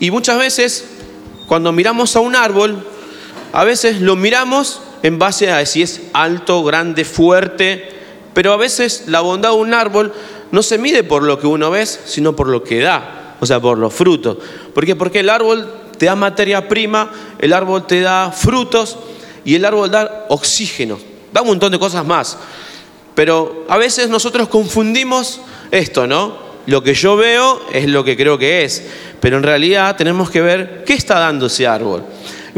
Y 0.00 0.10
muchas 0.10 0.38
veces, 0.38 0.84
cuando 1.46 1.72
miramos 1.72 2.14
a 2.14 2.20
un 2.20 2.36
árbol, 2.36 2.84
a 3.52 3.64
veces 3.64 4.00
lo 4.00 4.16
miramos 4.16 4.80
en 5.02 5.18
base 5.18 5.50
a 5.50 5.64
si 5.66 5.82
es 5.82 6.02
alto, 6.12 6.64
grande, 6.64 7.04
fuerte, 7.04 7.88
pero 8.34 8.52
a 8.52 8.56
veces 8.56 9.04
la 9.06 9.20
bondad 9.20 9.50
de 9.50 9.56
un 9.56 9.74
árbol 9.74 10.12
no 10.50 10.62
se 10.62 10.78
mide 10.78 11.04
por 11.04 11.22
lo 11.22 11.38
que 11.38 11.46
uno 11.46 11.70
ve, 11.70 11.86
sino 11.86 12.34
por 12.34 12.48
lo 12.48 12.62
que 12.62 12.80
da 12.80 13.18
o 13.40 13.46
sea, 13.46 13.60
por 13.60 13.78
los 13.78 13.92
frutos. 13.94 14.38
¿Por 14.74 14.84
qué? 14.84 14.96
Porque 14.96 15.20
el 15.20 15.30
árbol 15.30 15.68
te 15.96 16.06
da 16.06 16.16
materia 16.16 16.68
prima, 16.68 17.10
el 17.38 17.52
árbol 17.52 17.86
te 17.86 18.00
da 18.00 18.32
frutos 18.32 18.98
y 19.44 19.54
el 19.54 19.64
árbol 19.64 19.90
da 19.90 20.26
oxígeno, 20.28 20.98
da 21.32 21.42
un 21.42 21.48
montón 21.48 21.72
de 21.72 21.78
cosas 21.78 22.04
más. 22.04 22.36
Pero 23.14 23.66
a 23.68 23.76
veces 23.76 24.08
nosotros 24.08 24.48
confundimos 24.48 25.40
esto, 25.70 26.06
¿no? 26.06 26.48
Lo 26.66 26.82
que 26.82 26.94
yo 26.94 27.16
veo 27.16 27.62
es 27.72 27.88
lo 27.88 28.04
que 28.04 28.16
creo 28.16 28.38
que 28.38 28.64
es, 28.64 28.82
pero 29.20 29.38
en 29.38 29.42
realidad 29.42 29.96
tenemos 29.96 30.30
que 30.30 30.42
ver 30.42 30.84
qué 30.84 30.94
está 30.94 31.18
dando 31.18 31.46
ese 31.46 31.66
árbol. 31.66 32.04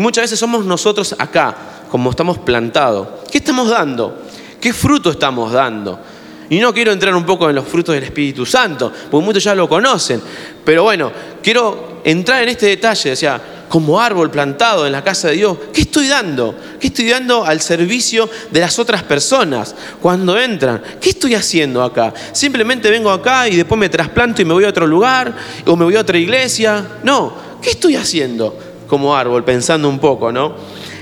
Y 0.00 0.02
muchas 0.02 0.22
veces 0.22 0.38
somos 0.38 0.64
nosotros 0.64 1.14
acá, 1.18 1.54
como 1.90 2.08
estamos 2.08 2.38
plantados. 2.38 3.06
¿Qué 3.30 3.36
estamos 3.36 3.68
dando? 3.68 4.22
¿Qué 4.58 4.72
fruto 4.72 5.10
estamos 5.10 5.52
dando? 5.52 6.00
Y 6.48 6.58
no 6.58 6.72
quiero 6.72 6.90
entrar 6.90 7.14
un 7.14 7.26
poco 7.26 7.50
en 7.50 7.56
los 7.56 7.68
frutos 7.68 7.94
del 7.94 8.04
Espíritu 8.04 8.46
Santo, 8.46 8.90
porque 9.10 9.26
muchos 9.26 9.44
ya 9.44 9.54
lo 9.54 9.68
conocen. 9.68 10.22
Pero 10.64 10.84
bueno, 10.84 11.12
quiero 11.42 12.00
entrar 12.02 12.42
en 12.42 12.48
este 12.48 12.64
detalle, 12.64 13.12
o 13.12 13.16
sea, 13.16 13.42
como 13.68 14.00
árbol 14.00 14.30
plantado 14.30 14.86
en 14.86 14.92
la 14.92 15.04
casa 15.04 15.28
de 15.28 15.34
Dios, 15.34 15.58
¿qué 15.70 15.82
estoy 15.82 16.08
dando? 16.08 16.54
¿Qué 16.80 16.86
estoy 16.86 17.10
dando 17.10 17.44
al 17.44 17.60
servicio 17.60 18.26
de 18.50 18.60
las 18.60 18.78
otras 18.78 19.02
personas 19.02 19.74
cuando 20.00 20.38
entran? 20.38 20.80
¿Qué 20.98 21.10
estoy 21.10 21.34
haciendo 21.34 21.82
acá? 21.82 22.14
Simplemente 22.32 22.90
vengo 22.90 23.10
acá 23.10 23.50
y 23.50 23.56
después 23.56 23.78
me 23.78 23.90
trasplanto 23.90 24.40
y 24.40 24.46
me 24.46 24.54
voy 24.54 24.64
a 24.64 24.70
otro 24.70 24.86
lugar 24.86 25.36
o 25.66 25.76
me 25.76 25.84
voy 25.84 25.96
a 25.96 26.00
otra 26.00 26.16
iglesia. 26.16 26.86
No, 27.02 27.34
¿qué 27.60 27.72
estoy 27.72 27.96
haciendo 27.96 28.69
como 28.90 29.16
árbol? 29.16 29.44
Pensando 29.44 29.88
un 29.88 29.98
poco, 29.98 30.30
¿no? 30.30 30.54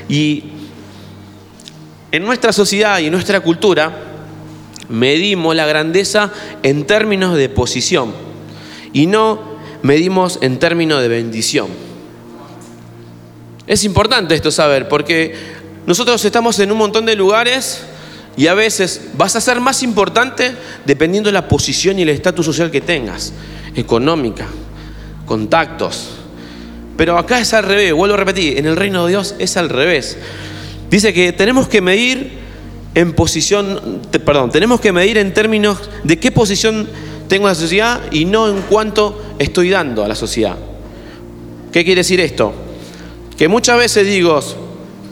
Y 0.08 0.44
en 2.12 2.24
nuestra 2.24 2.52
sociedad 2.52 3.00
y 3.00 3.06
en 3.06 3.12
nuestra 3.12 3.40
cultura, 3.40 3.90
medimos 4.88 5.54
la 5.56 5.66
grandeza 5.66 6.32
en 6.62 6.86
términos 6.86 7.36
de 7.36 7.48
posición 7.48 8.12
y 8.92 9.06
no 9.06 9.40
medimos 9.82 10.38
en 10.40 10.58
términos 10.58 11.02
de 11.02 11.08
bendición. 11.08 11.68
Es 13.66 13.84
importante 13.84 14.34
esto 14.34 14.50
saber 14.50 14.88
porque 14.88 15.34
nosotros 15.86 16.24
estamos 16.24 16.58
en 16.58 16.72
un 16.72 16.78
montón 16.78 17.04
de 17.04 17.14
lugares 17.14 17.82
y 18.36 18.46
a 18.46 18.54
veces 18.54 19.08
vas 19.14 19.36
a 19.36 19.40
ser 19.40 19.60
más 19.60 19.82
importante 19.82 20.54
dependiendo 20.86 21.28
de 21.28 21.32
la 21.32 21.48
posición 21.48 21.98
y 21.98 22.02
el 22.02 22.08
estatus 22.10 22.46
social 22.46 22.70
que 22.70 22.80
tengas, 22.80 23.32
económica, 23.74 24.46
contactos. 25.26 26.17
Pero 26.98 27.16
acá 27.16 27.38
es 27.38 27.54
al 27.54 27.62
revés, 27.62 27.92
vuelvo 27.92 28.14
a 28.14 28.18
repetir, 28.18 28.58
en 28.58 28.66
el 28.66 28.74
reino 28.74 29.04
de 29.04 29.12
Dios 29.12 29.36
es 29.38 29.56
al 29.56 29.68
revés. 29.68 30.18
Dice 30.90 31.14
que 31.14 31.32
tenemos 31.32 31.68
que 31.68 31.80
medir 31.80 32.32
en 32.96 33.12
posición, 33.12 34.00
perdón, 34.24 34.50
tenemos 34.50 34.80
que 34.80 34.92
medir 34.92 35.16
en 35.16 35.32
términos 35.32 35.78
de 36.02 36.18
qué 36.18 36.32
posición 36.32 36.88
tengo 37.28 37.46
en 37.46 37.52
la 37.52 37.54
sociedad 37.54 38.00
y 38.10 38.24
no 38.24 38.48
en 38.48 38.62
cuánto 38.62 39.22
estoy 39.38 39.70
dando 39.70 40.04
a 40.04 40.08
la 40.08 40.16
sociedad. 40.16 40.56
¿Qué 41.70 41.84
quiere 41.84 42.00
decir 42.00 42.18
esto? 42.18 42.52
Que 43.36 43.46
muchas 43.46 43.78
veces 43.78 44.04
digo, 44.04 44.40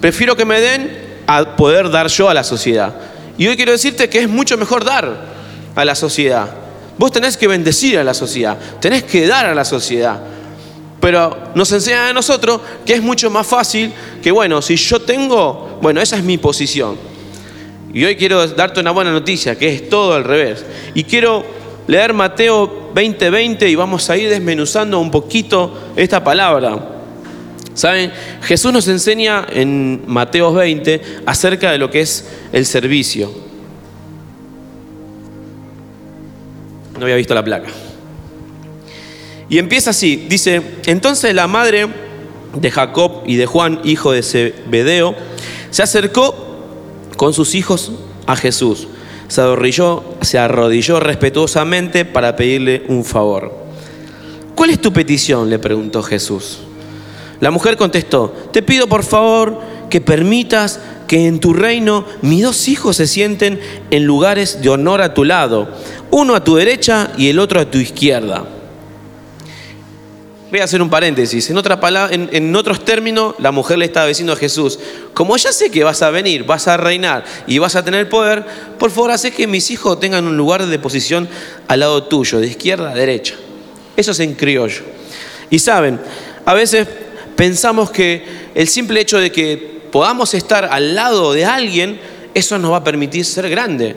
prefiero 0.00 0.34
que 0.34 0.44
me 0.44 0.60
den 0.60 0.90
a 1.28 1.54
poder 1.54 1.88
dar 1.90 2.08
yo 2.08 2.28
a 2.28 2.34
la 2.34 2.42
sociedad. 2.42 2.96
Y 3.38 3.46
hoy 3.46 3.54
quiero 3.54 3.70
decirte 3.70 4.08
que 4.08 4.22
es 4.22 4.28
mucho 4.28 4.58
mejor 4.58 4.84
dar 4.84 5.36
a 5.76 5.84
la 5.84 5.94
sociedad. 5.94 6.48
Vos 6.98 7.12
tenés 7.12 7.36
que 7.36 7.46
bendecir 7.46 7.96
a 7.96 8.02
la 8.02 8.12
sociedad, 8.12 8.58
tenés 8.80 9.04
que 9.04 9.28
dar 9.28 9.46
a 9.46 9.54
la 9.54 9.64
sociedad. 9.64 10.34
Pero 11.00 11.36
nos 11.54 11.70
enseñan 11.72 12.06
a 12.06 12.12
nosotros 12.12 12.60
que 12.84 12.94
es 12.94 13.02
mucho 13.02 13.30
más 13.30 13.46
fácil 13.46 13.92
que, 14.22 14.30
bueno, 14.30 14.62
si 14.62 14.76
yo 14.76 15.00
tengo, 15.00 15.78
bueno, 15.80 16.00
esa 16.00 16.16
es 16.16 16.24
mi 16.24 16.38
posición. 16.38 16.96
Y 17.92 18.04
hoy 18.04 18.16
quiero 18.16 18.46
darte 18.48 18.80
una 18.80 18.90
buena 18.90 19.12
noticia, 19.12 19.56
que 19.56 19.74
es 19.74 19.88
todo 19.88 20.14
al 20.14 20.24
revés. 20.24 20.64
Y 20.94 21.04
quiero 21.04 21.44
leer 21.86 22.12
Mateo 22.12 22.92
20:20 22.94 23.68
y 23.68 23.74
vamos 23.74 24.08
a 24.10 24.16
ir 24.16 24.28
desmenuzando 24.28 24.98
un 24.98 25.10
poquito 25.10 25.92
esta 25.96 26.22
palabra. 26.22 26.92
¿Saben? 27.74 28.10
Jesús 28.42 28.72
nos 28.72 28.88
enseña 28.88 29.46
en 29.50 30.02
Mateo 30.06 30.52
20 30.52 31.00
acerca 31.26 31.70
de 31.70 31.78
lo 31.78 31.90
que 31.90 32.00
es 32.00 32.26
el 32.52 32.64
servicio. 32.64 33.30
No 36.98 37.02
había 37.02 37.16
visto 37.16 37.34
la 37.34 37.44
placa. 37.44 37.68
Y 39.48 39.58
empieza 39.58 39.90
así, 39.90 40.26
dice, 40.28 40.62
entonces 40.86 41.34
la 41.34 41.46
madre 41.46 41.86
de 42.54 42.70
Jacob 42.70 43.22
y 43.26 43.36
de 43.36 43.46
Juan, 43.46 43.80
hijo 43.84 44.12
de 44.12 44.22
Zebedeo, 44.22 45.14
se 45.70 45.82
acercó 45.82 46.34
con 47.16 47.32
sus 47.32 47.54
hijos 47.54 47.92
a 48.26 48.36
Jesús. 48.36 48.88
Se 49.28 49.40
arrodilló, 49.40 50.04
se 50.20 50.38
arrodilló 50.38 51.00
respetuosamente 51.00 52.04
para 52.04 52.36
pedirle 52.36 52.84
un 52.88 53.04
favor. 53.04 53.52
¿Cuál 54.54 54.70
es 54.70 54.80
tu 54.80 54.92
petición? 54.92 55.50
le 55.50 55.58
preguntó 55.58 56.02
Jesús. 56.02 56.58
La 57.40 57.50
mujer 57.50 57.76
contestó, 57.76 58.34
te 58.52 58.62
pido 58.62 58.86
por 58.86 59.04
favor 59.04 59.60
que 59.90 60.00
permitas 60.00 60.80
que 61.06 61.26
en 61.26 61.38
tu 61.38 61.52
reino 61.52 62.04
mis 62.22 62.42
dos 62.42 62.66
hijos 62.68 62.96
se 62.96 63.06
sienten 63.06 63.60
en 63.90 64.04
lugares 64.04 64.62
de 64.62 64.70
honor 64.70 65.02
a 65.02 65.14
tu 65.14 65.24
lado, 65.24 65.68
uno 66.10 66.34
a 66.34 66.42
tu 66.42 66.56
derecha 66.56 67.12
y 67.18 67.28
el 67.28 67.38
otro 67.38 67.60
a 67.60 67.70
tu 67.70 67.78
izquierda. 67.78 68.55
Voy 70.56 70.62
a 70.62 70.64
hacer 70.64 70.80
un 70.80 70.88
paréntesis. 70.88 71.50
En, 71.50 71.58
otra 71.58 71.78
en, 72.10 72.56
otros 72.56 72.82
términos, 72.82 73.34
la 73.40 73.52
mujer 73.52 73.76
le 73.76 73.84
estaba 73.84 74.06
diciendo 74.06 74.32
a 74.32 74.36
Jesús, 74.36 74.78
como 75.12 75.36
ya 75.36 75.52
sé 75.52 75.70
que 75.70 75.84
vas 75.84 76.00
a 76.00 76.08
venir, 76.08 76.44
vas 76.44 76.66
a 76.66 76.78
reinar 76.78 77.26
y 77.46 77.58
vas 77.58 77.76
a 77.76 77.84
tener 77.84 78.08
poder, 78.08 78.42
por 78.78 78.90
favor, 78.90 79.10
haz 79.10 79.26
que 79.26 79.46
mis 79.46 79.70
hijos 79.70 80.00
tengan 80.00 80.24
un 80.24 80.34
lugar 80.38 80.64
de 80.64 80.78
posición 80.78 81.28
al 81.68 81.80
lado 81.80 82.04
tuyo, 82.04 82.40
de 82.40 82.46
izquierda 82.46 82.92
a 82.92 82.94
derecha. 82.94 83.34
Eso 83.98 84.12
es 84.12 84.20
en 84.20 84.32
criollo. 84.32 84.80
Y 85.50 85.58
saben, 85.58 86.00
a 86.46 86.54
veces 86.54 86.88
pensamos 87.36 87.90
que 87.90 88.24
el 88.54 88.66
simple 88.66 89.00
hecho 89.00 89.18
de 89.18 89.30
que 89.30 89.82
podamos 89.92 90.32
estar 90.32 90.64
al 90.64 90.94
lado 90.94 91.34
de 91.34 91.44
alguien, 91.44 92.00
eso 92.32 92.58
nos 92.58 92.72
va 92.72 92.78
a 92.78 92.84
permitir 92.84 93.26
ser 93.26 93.50
grande. 93.50 93.94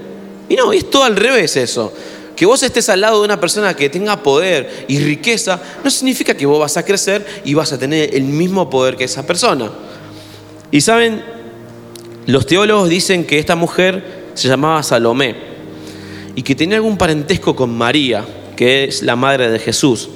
Y 0.49 0.57
no, 0.57 0.73
es 0.73 0.89
todo 0.89 1.05
al 1.05 1.15
revés 1.15 1.55
eso. 1.55 1.93
Que 2.39 2.45
vos 2.45 2.63
estés 2.63 2.87
al 2.87 3.01
lado 3.01 3.19
de 3.19 3.25
una 3.25 3.37
persona 3.37 3.75
que 3.75 3.89
tenga 3.89 4.23
poder 4.23 4.85
y 4.87 4.99
riqueza, 4.99 5.61
no 5.83 5.89
significa 5.89 6.37
que 6.37 6.45
vos 6.45 6.57
vas 6.57 6.77
a 6.77 6.85
crecer 6.85 7.41
y 7.43 7.53
vas 7.53 7.73
a 7.73 7.77
tener 7.77 8.15
el 8.15 8.23
mismo 8.23 8.69
poder 8.69 8.95
que 8.95 9.03
esa 9.03 9.27
persona. 9.27 9.69
Y 10.71 10.79
saben, 10.79 11.21
los 12.27 12.45
teólogos 12.45 12.87
dicen 12.87 13.25
que 13.25 13.39
esta 13.39 13.57
mujer 13.57 14.29
se 14.35 14.47
llamaba 14.47 14.81
Salomé 14.83 15.35
y 16.33 16.41
que 16.41 16.55
tenía 16.55 16.77
algún 16.77 16.97
parentesco 16.97 17.57
con 17.57 17.77
María, 17.77 18.25
que 18.55 18.85
es 18.85 19.03
la 19.03 19.17
madre 19.17 19.51
de 19.51 19.59
Jesús. 19.59 20.07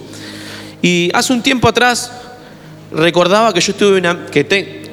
Y 0.82 1.12
hace 1.14 1.34
un 1.34 1.44
tiempo 1.44 1.68
atrás 1.68 2.10
recordaba 2.94 3.54
que 3.54 3.60
yo 3.60 3.74
estuve 3.74 3.98
una, 3.98 4.28
que 4.28 4.46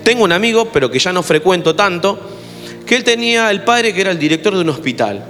tengo 0.02 0.25
un 0.25 0.32
amigo, 0.32 0.72
pero 0.72 0.90
que 0.90 0.99
ya 0.99 1.12
no 1.12 1.22
frecuento 1.22 1.76
tanto, 1.76 2.18
que 2.84 2.96
él 2.96 3.04
tenía 3.04 3.52
el 3.52 3.62
padre 3.62 3.94
que 3.94 4.00
era 4.00 4.10
el 4.10 4.18
director 4.18 4.52
de 4.52 4.62
un 4.62 4.70
hospital. 4.70 5.29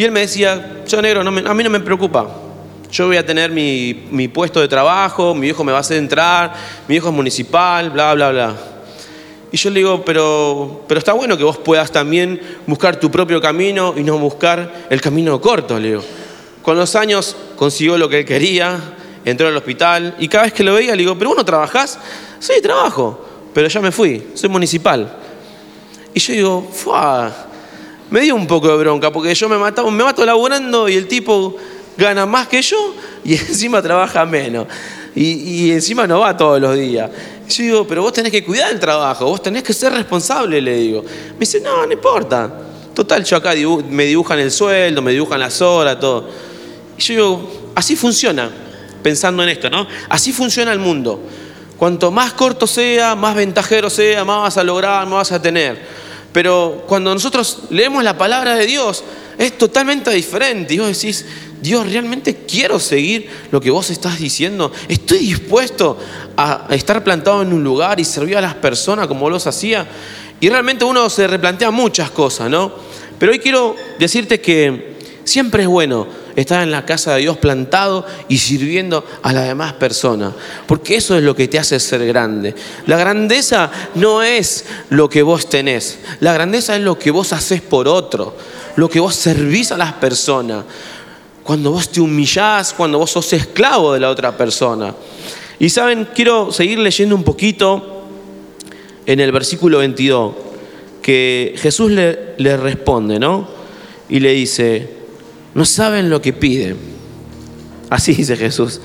Y 0.00 0.04
él 0.04 0.12
me 0.12 0.20
decía, 0.20 0.80
yo 0.88 1.02
negro, 1.02 1.20
a 1.20 1.54
mí 1.54 1.62
no 1.62 1.68
me 1.68 1.78
preocupa. 1.80 2.26
Yo 2.90 3.08
voy 3.08 3.18
a 3.18 3.26
tener 3.26 3.50
mi, 3.50 4.28
puesto 4.28 4.58
de 4.58 4.66
trabajo, 4.66 5.34
mi 5.34 5.48
hijo 5.48 5.62
me 5.62 5.72
va 5.72 5.76
a 5.76 5.80
hacer 5.82 5.98
entrar, 5.98 6.54
mi 6.88 6.96
hijo 6.96 7.10
es 7.10 7.14
municipal, 7.14 7.90
bla, 7.90 8.14
bla, 8.14 8.30
bla. 8.30 8.56
Y 9.52 9.58
yo 9.58 9.68
le 9.68 9.80
digo, 9.80 10.02
pero, 10.02 10.86
pero 10.88 10.96
está 10.96 11.12
bueno 11.12 11.36
que 11.36 11.44
vos 11.44 11.58
puedas 11.58 11.92
también 11.92 12.40
buscar 12.66 12.98
tu 12.98 13.10
propio 13.10 13.42
camino 13.42 13.92
y 13.94 14.02
no 14.02 14.16
buscar 14.16 14.86
el 14.88 15.02
camino 15.02 15.38
corto, 15.38 15.78
le 15.78 15.88
digo. 15.88 16.02
Con 16.62 16.78
los 16.78 16.96
años 16.96 17.36
consiguió 17.56 17.98
lo 17.98 18.08
que 18.08 18.20
él 18.20 18.24
quería, 18.24 18.80
entró 19.26 19.48
al 19.48 19.56
hospital 19.58 20.14
y 20.18 20.28
cada 20.28 20.44
vez 20.44 20.54
que 20.54 20.64
lo 20.64 20.72
veía 20.72 20.92
le 20.92 21.02
digo, 21.02 21.14
¿pero 21.18 21.28
vos 21.28 21.36
no 21.36 21.44
trabajás? 21.44 21.98
Sí, 22.38 22.54
trabajo, 22.62 23.22
pero 23.52 23.68
ya 23.68 23.82
me 23.82 23.92
fui, 23.92 24.28
soy 24.32 24.48
municipal. 24.48 25.14
Y 26.14 26.20
yo 26.20 26.32
digo, 26.32 26.70
¡fua! 26.72 27.49
Me 28.10 28.20
dio 28.20 28.34
un 28.34 28.46
poco 28.46 28.68
de 28.68 28.76
bronca 28.76 29.12
porque 29.12 29.34
yo 29.34 29.48
me, 29.48 29.56
mataba, 29.56 29.90
me 29.90 30.02
mato 30.02 30.24
laburando 30.24 30.88
y 30.88 30.94
el 30.94 31.06
tipo 31.06 31.56
gana 31.96 32.26
más 32.26 32.48
que 32.48 32.60
yo 32.62 32.94
y 33.24 33.34
encima 33.36 33.80
trabaja 33.82 34.24
menos. 34.26 34.66
Y, 35.14 35.72
encima 35.72 36.06
no 36.06 36.20
va 36.20 36.36
todos 36.36 36.60
los 36.60 36.76
días. 36.76 37.10
Yo 37.48 37.62
digo, 37.64 37.86
pero 37.86 38.02
vos 38.02 38.12
tenés 38.12 38.30
que 38.30 38.44
cuidar 38.44 38.70
el 38.70 38.78
trabajo, 38.78 39.24
vos 39.24 39.42
tenés 39.42 39.62
que 39.62 39.72
ser 39.72 39.92
responsable, 39.92 40.60
le 40.60 40.76
digo. 40.76 41.02
Me 41.02 41.40
dice, 41.40 41.60
no, 41.60 41.84
no 41.84 41.92
importa. 41.92 42.50
Total, 42.94 43.24
yo 43.24 43.36
acá 43.36 43.54
me 43.88 44.04
dibujan 44.04 44.38
el 44.38 44.50
sueldo, 44.50 45.02
me 45.02 45.12
dibujan 45.12 45.40
las 45.40 45.60
horas, 45.60 45.98
todo. 45.98 46.28
Y 46.96 47.02
yo 47.02 47.14
digo, 47.14 47.72
así 47.74 47.96
funciona, 47.96 48.50
pensando 49.02 49.42
en 49.42 49.48
esto, 49.48 49.68
¿no? 49.68 49.86
Así 50.08 50.32
funciona 50.32 50.72
el 50.72 50.78
mundo. 50.78 51.20
Cuanto 51.76 52.10
más 52.10 52.32
corto 52.34 52.66
sea, 52.66 53.14
más 53.14 53.34
ventajero 53.34 53.90
sea, 53.90 54.24
más 54.24 54.42
vas 54.42 54.56
a 54.58 54.64
lograr, 54.64 55.04
más 55.06 55.14
vas 55.14 55.32
a 55.32 55.42
tener. 55.42 55.80
Pero 56.32 56.84
cuando 56.86 57.12
nosotros 57.12 57.60
leemos 57.70 58.04
la 58.04 58.16
palabra 58.16 58.54
de 58.54 58.66
Dios, 58.66 59.02
es 59.36 59.56
totalmente 59.58 60.10
diferente. 60.10 60.74
Y 60.74 60.78
vos 60.78 60.88
decís, 60.88 61.24
Dios, 61.60 61.90
realmente 61.90 62.44
quiero 62.46 62.78
seguir 62.78 63.28
lo 63.50 63.60
que 63.60 63.70
vos 63.70 63.90
estás 63.90 64.18
diciendo. 64.18 64.70
Estoy 64.88 65.18
dispuesto 65.18 65.98
a 66.36 66.66
estar 66.70 67.02
plantado 67.02 67.42
en 67.42 67.52
un 67.52 67.64
lugar 67.64 67.98
y 68.00 68.04
servir 68.04 68.36
a 68.36 68.40
las 68.40 68.54
personas 68.54 69.06
como 69.06 69.28
los 69.28 69.46
hacía. 69.46 69.86
Y 70.40 70.48
realmente 70.48 70.84
uno 70.84 71.10
se 71.10 71.26
replantea 71.26 71.70
muchas 71.70 72.10
cosas, 72.10 72.48
¿no? 72.48 72.72
Pero 73.18 73.32
hoy 73.32 73.38
quiero 73.38 73.76
decirte 73.98 74.40
que 74.40 74.96
siempre 75.24 75.64
es 75.64 75.68
bueno 75.68 76.06
estar 76.36 76.62
en 76.62 76.70
la 76.70 76.84
casa 76.84 77.14
de 77.14 77.20
Dios 77.20 77.38
plantado 77.38 78.06
y 78.28 78.38
sirviendo 78.38 79.04
a 79.22 79.32
las 79.32 79.46
demás 79.46 79.72
personas, 79.74 80.32
porque 80.66 80.96
eso 80.96 81.16
es 81.16 81.22
lo 81.22 81.34
que 81.34 81.48
te 81.48 81.58
hace 81.58 81.80
ser 81.80 82.06
grande. 82.06 82.54
La 82.86 82.96
grandeza 82.96 83.70
no 83.94 84.22
es 84.22 84.64
lo 84.90 85.08
que 85.08 85.22
vos 85.22 85.48
tenés, 85.48 85.98
la 86.20 86.32
grandeza 86.32 86.76
es 86.76 86.82
lo 86.82 86.98
que 86.98 87.10
vos 87.10 87.32
haces 87.32 87.60
por 87.60 87.88
otro, 87.88 88.36
lo 88.76 88.88
que 88.88 89.00
vos 89.00 89.14
servís 89.14 89.72
a 89.72 89.76
las 89.76 89.92
personas 89.94 90.64
cuando 91.42 91.72
vos 91.72 91.88
te 91.88 92.00
humillás, 92.00 92.72
cuando 92.72 92.98
vos 92.98 93.10
sos 93.10 93.32
esclavo 93.32 93.94
de 93.94 94.00
la 94.00 94.10
otra 94.10 94.36
persona. 94.36 94.94
Y 95.58 95.68
saben, 95.68 96.08
quiero 96.14 96.52
seguir 96.52 96.78
leyendo 96.78 97.14
un 97.16 97.24
poquito 97.24 98.04
en 99.04 99.18
el 99.18 99.32
versículo 99.32 99.78
22, 99.78 100.32
que 101.02 101.54
Jesús 101.56 101.90
le, 101.90 102.34
le 102.38 102.56
responde, 102.56 103.18
¿no? 103.18 103.48
Y 104.08 104.20
le 104.20 104.30
dice, 104.30 104.99
no 105.54 105.64
saben 105.64 106.10
lo 106.10 106.20
que 106.22 106.32
piden. 106.32 106.76
Así 107.88 108.14
dice 108.14 108.36
Jesús. 108.36 108.80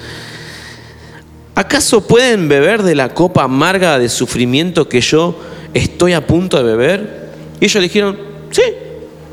¿Acaso 1.54 2.06
pueden 2.06 2.50
beber 2.50 2.84
de 2.84 2.96
la 2.96 3.14
copa 3.14 3.44
amarga 3.44 3.98
de 3.98 4.10
sufrimiento 4.10 4.90
que 4.90 5.00
yo 5.00 5.40
estoy 5.74 6.14
a 6.14 6.26
punto 6.26 6.58
de 6.58 6.64
beber? 6.64 7.30
Y 7.62 7.66
ellos 7.66 7.82
dijeron, 7.82 8.18
sí, 8.52 8.64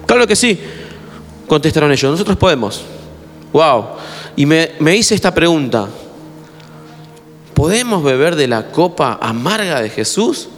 claro 0.07 0.27
que 0.27 0.37
sí. 0.37 0.59
Contestaron 1.49 1.91
ellos, 1.91 2.13
nosotros 2.13 2.37
podemos. 2.37 2.83
Wow. 3.53 3.87
Y 4.37 4.47
me, 4.47 4.71
hice 4.97 5.15
esta 5.15 5.35
pregunta. 5.35 5.89
¿Podemos 7.55 8.03
beber 8.03 8.37
de 8.37 8.49
la 8.49 8.71
copa 8.71 9.19
amarga 9.21 9.83
de 9.83 9.91
Jesús? 9.91 10.49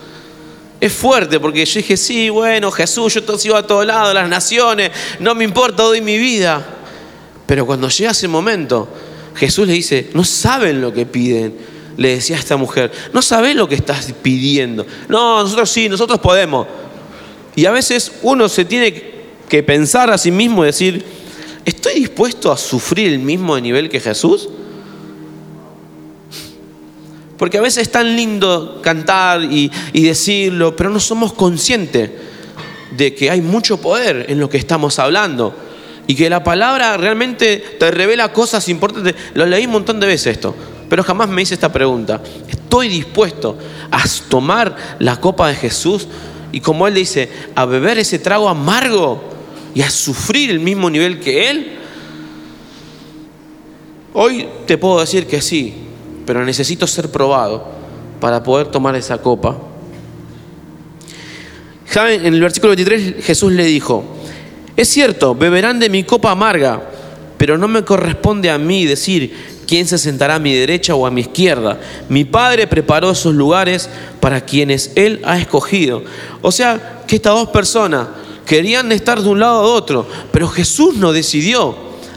Es 0.84 0.92
fuerte 0.92 1.40
porque 1.40 1.64
yo 1.64 1.80
dije, 1.80 1.96
sí, 1.96 2.28
bueno, 2.28 2.70
Jesús, 2.70 3.14
yo 3.14 3.38
sigo 3.38 3.56
a 3.56 3.66
todos 3.66 3.86
lados, 3.86 4.12
las 4.12 4.28
naciones, 4.28 4.90
no 5.18 5.34
me 5.34 5.44
importa, 5.44 5.82
doy 5.82 6.02
mi 6.02 6.18
vida. 6.18 6.62
Pero 7.46 7.64
cuando 7.64 7.88
llega 7.88 8.10
ese 8.10 8.28
momento, 8.28 8.86
Jesús 9.34 9.66
le 9.66 9.72
dice, 9.72 10.10
no 10.12 10.24
saben 10.24 10.82
lo 10.82 10.92
que 10.92 11.06
piden. 11.06 11.56
Le 11.96 12.16
decía 12.16 12.36
a 12.36 12.40
esta 12.40 12.58
mujer, 12.58 12.92
no 13.14 13.22
sabes 13.22 13.56
lo 13.56 13.66
que 13.66 13.76
estás 13.76 14.12
pidiendo. 14.20 14.84
No, 15.08 15.42
nosotros 15.42 15.70
sí, 15.70 15.88
nosotros 15.88 16.18
podemos. 16.18 16.66
Y 17.56 17.64
a 17.64 17.70
veces 17.70 18.12
uno 18.20 18.46
se 18.50 18.66
tiene 18.66 19.14
que 19.48 19.62
pensar 19.62 20.10
a 20.10 20.18
sí 20.18 20.30
mismo 20.30 20.64
y 20.64 20.66
decir, 20.66 21.02
¿Estoy 21.64 21.94
dispuesto 21.94 22.52
a 22.52 22.58
sufrir 22.58 23.10
el 23.10 23.20
mismo 23.20 23.58
nivel 23.58 23.88
que 23.88 24.00
Jesús? 24.00 24.50
Porque 27.44 27.59
a 27.59 27.61
veces 27.61 27.83
es 27.83 27.92
tan 27.92 28.16
lindo 28.16 28.80
cantar 28.80 29.42
y, 29.42 29.70
decirlo, 29.92 30.74
pero 30.74 30.88
no 30.88 30.98
somos 30.98 31.35
conscientes 31.35 32.11
de 32.96 33.14
que 33.14 33.30
hay 33.30 33.42
mucho 33.42 33.76
poder 33.76 34.24
en 34.30 34.40
lo 34.40 34.48
que 34.48 34.57
estamos 34.57 34.98
hablando 34.98 35.54
y 36.07 36.14
que 36.14 36.30
la 36.30 36.42
palabra 36.42 36.96
realmente 36.96 37.59
te 37.78 37.90
revela 37.90 38.33
cosas 38.33 38.66
importantes. 38.70 39.14
Lo 39.35 39.44
leí 39.44 39.66
un 39.66 39.72
montón 39.72 40.00
de 40.00 40.07
veces 40.07 40.38
esto, 40.38 40.54
pero 40.88 41.02
jamás 41.02 41.28
me 41.28 41.42
hice 41.42 41.52
esta 41.52 41.70
pregunta. 41.70 42.18
¿Estoy 42.48 42.88
dispuesto 42.88 43.59
a 43.90 44.02
tomar 44.30 44.96
la 44.98 45.20
copa 45.20 45.48
de 45.48 45.54
Jesús 45.54 46.09
y 46.50 46.61
como 46.61 46.88
él 46.88 46.94
dice, 46.94 47.28
a 47.54 47.66
beber 47.66 47.98
ese 47.98 48.18
trago 48.18 48.48
amargo 48.48 49.22
y 49.74 49.83
a 49.83 49.90
sufrir 49.90 50.48
el 50.50 50.61
mismo 50.61 50.88
nivel 50.88 51.20
que 51.20 51.50
Él? 51.50 51.72
Hoy 54.14 54.48
te 54.66 54.78
puedo 54.78 55.00
decir 55.00 55.26
que 55.26 55.42
sí, 55.42 55.85
pero 56.26 56.44
necesito 56.44 56.87
ser 56.87 57.10
probado 57.10 57.64
para 58.20 58.42
poder 58.42 58.68
tomar 58.68 58.94
esa 58.96 59.18
copa. 59.18 59.56
¿Saben? 61.87 62.24
En 62.26 62.34
el 62.34 62.40
versículo 62.40 62.74
23 62.74 63.24
Jesús 63.24 63.52
le 63.52 63.64
dijo, 63.64 64.04
es 64.76 64.88
cierto, 64.88 65.34
beberán 65.34 65.78
de 65.78 65.88
mi 65.88 66.04
copa 66.04 66.30
amarga, 66.30 66.82
pero 67.37 67.58
no 67.58 67.68
me 67.68 67.84
corresponde 67.84 68.50
a 68.50 68.58
mí 68.58 68.87
decir 68.87 69.54
quién 69.66 69.87
se 69.87 69.98
sentará 69.98 70.37
a 70.37 70.38
mi 70.38 70.54
derecha 70.54 70.94
o 70.94 71.06
a 71.06 71.10
mi 71.10 71.22
izquierda. 71.22 71.78
Mi 72.08 72.24
Padre 72.24 72.66
preparó 72.66 73.10
esos 73.10 73.34
lugares 73.34 73.88
para 74.20 74.40
quienes 74.40 74.92
Él 74.94 75.20
ha 75.24 75.38
escogido. 75.38 76.02
O 76.42 76.50
sea, 76.50 77.02
que 77.06 77.16
estas 77.16 77.34
dos 77.34 77.50
personas, 77.50 78.08
Querían 78.46 78.92
estar 78.92 79.22
de 79.22 79.28
un 79.28 79.40
lado 79.40 79.60
a 79.60 79.74
otro, 79.74 80.06
pero 80.30 80.48
Jesús 80.48 80.96
no 80.96 81.12
decidió. 81.12 81.74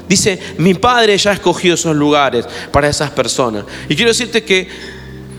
Dice, 0.08 0.40
mi 0.58 0.74
Padre 0.74 1.18
ya 1.18 1.34
escogió 1.34 1.74
esos 1.74 1.96
lugares 1.96 2.46
para 2.72 2.88
esas 2.88 3.12
personas. 3.12 3.66
Y 3.90 3.96
quiero 3.96 4.12
decirte 4.12 4.44
que 4.44 4.68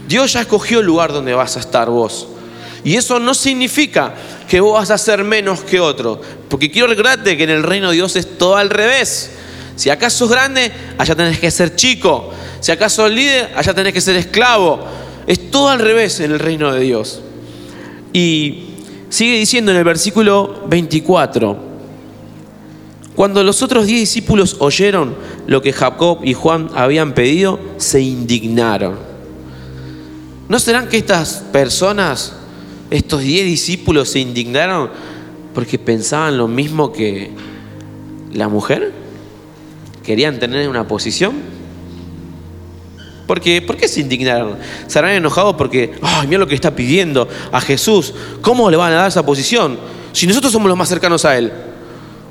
Dios 0.06 0.32
ya 0.32 0.42
escogió 0.42 0.80
el 0.80 0.86
lugar 0.86 1.12
donde 1.12 1.34
vas 1.34 1.56
a 1.56 1.60
estar 1.60 1.88
vos. 1.88 2.28
Y 2.84 2.96
eso 2.96 3.18
no 3.18 3.34
significa 3.34 4.14
que 4.48 4.60
vos 4.60 4.74
vas 4.74 4.90
a 4.90 4.98
ser 4.98 5.24
menos 5.24 5.60
que 5.60 5.80
otro. 5.80 6.20
Porque 6.48 6.70
quiero 6.70 6.86
recordarte 6.86 7.36
que 7.36 7.44
en 7.44 7.50
el 7.50 7.62
reino 7.62 7.90
de 7.90 7.96
Dios 7.96 8.16
es 8.16 8.38
todo 8.38 8.56
al 8.56 8.70
revés. 8.70 9.30
Si 9.76 9.90
acaso 9.90 10.18
sos 10.18 10.30
grande, 10.30 10.72
allá 10.96 11.14
tenés 11.14 11.38
que 11.38 11.50
ser 11.50 11.76
chico. 11.76 12.32
Si 12.60 12.72
acaso 12.72 13.02
sos 13.02 13.10
líder, 13.10 13.52
allá 13.56 13.74
tenés 13.74 13.92
que 13.92 14.00
ser 14.00 14.16
esclavo. 14.16 14.84
Es 15.26 15.50
todo 15.50 15.68
al 15.68 15.78
revés 15.78 16.20
en 16.20 16.32
el 16.32 16.38
reino 16.38 16.72
de 16.72 16.80
Dios. 16.80 17.20
Y 18.12 18.68
Sigue 19.10 19.38
diciendo 19.38 19.72
en 19.72 19.78
el 19.78 19.84
versículo 19.84 20.64
24, 20.68 21.58
cuando 23.18 23.42
los 23.42 23.64
otros 23.64 23.88
diez 23.88 23.98
discípulos 23.98 24.58
oyeron 24.60 25.16
lo 25.48 25.60
que 25.60 25.72
Jacob 25.72 26.20
y 26.22 26.34
Juan 26.34 26.70
habían 26.76 27.14
pedido, 27.14 27.58
se 27.76 28.00
indignaron. 28.00 28.96
¿No 30.48 30.60
serán 30.60 30.88
que 30.88 30.98
estas 30.98 31.42
personas, 31.50 32.36
estos 32.92 33.22
diez 33.22 33.44
discípulos, 33.44 34.10
se 34.10 34.20
indignaron 34.20 34.90
porque 35.52 35.80
pensaban 35.80 36.38
lo 36.38 36.46
mismo 36.46 36.92
que 36.92 37.32
la 38.34 38.48
mujer? 38.48 38.92
¿Querían 40.04 40.38
tener 40.38 40.68
una 40.68 40.86
posición? 40.86 41.32
¿Por 43.26 43.40
qué? 43.40 43.60
¿Por 43.60 43.76
qué 43.76 43.88
se 43.88 43.98
indignaron? 43.98 44.58
¿Se 44.86 44.96
habrán 44.96 45.16
enojado 45.16 45.56
porque, 45.56 45.90
ay, 46.02 46.28
mira 46.28 46.38
lo 46.38 46.46
que 46.46 46.54
está 46.54 46.76
pidiendo 46.76 47.26
a 47.50 47.60
Jesús? 47.60 48.14
¿Cómo 48.42 48.70
le 48.70 48.76
van 48.76 48.92
a 48.92 48.96
dar 48.98 49.08
esa 49.08 49.26
posición? 49.26 49.76
Si 50.12 50.24
nosotros 50.28 50.52
somos 50.52 50.68
los 50.68 50.78
más 50.78 50.88
cercanos 50.88 51.24
a 51.24 51.36
Él. 51.36 51.52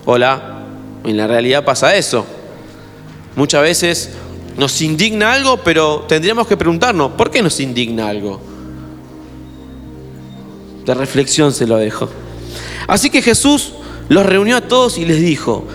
Hola, 0.05 0.56
en 1.07 1.17
la 1.17 1.25
realidad 1.25 1.63
pasa 1.63 1.95
eso. 1.95 2.25
Muchas 3.35 3.61
veces 3.61 4.09
nos 4.57 4.81
indigna 4.81 5.31
algo, 5.31 5.57
pero 5.57 6.05
tendríamos 6.07 6.47
que 6.47 6.57
preguntarnos, 6.57 7.13
¿por 7.13 7.31
qué 7.31 7.41
nos 7.41 7.59
indigna 7.61 8.09
algo? 8.09 8.41
De 10.85 10.93
reflexión 10.93 11.53
se 11.53 11.65
lo 11.65 11.77
dejo. 11.77 12.09
Así 12.87 13.09
que 13.09 13.21
Jesús 13.21 13.73
los 14.09 14.25
reunió 14.25 14.57
a 14.57 14.61
todos 14.61 14.97
y 14.97 15.05
les 15.05 15.21
dijo, 15.21 15.65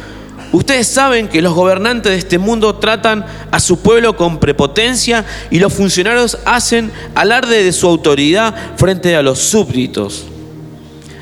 Ustedes 0.52 0.86
saben 0.86 1.28
que 1.28 1.40
los 1.40 1.54
gobernantes 1.54 2.12
de 2.12 2.18
este 2.18 2.38
mundo 2.38 2.76
tratan 2.76 3.24
a 3.50 3.58
su 3.58 3.80
pueblo 3.80 4.18
con 4.18 4.38
prepotencia 4.38 5.24
y 5.50 5.58
los 5.58 5.72
funcionarios 5.72 6.36
hacen 6.44 6.92
alarde 7.14 7.64
de 7.64 7.72
su 7.72 7.88
autoridad 7.88 8.54
frente 8.76 9.16
a 9.16 9.22
los 9.22 9.38
súbditos. 9.38 10.26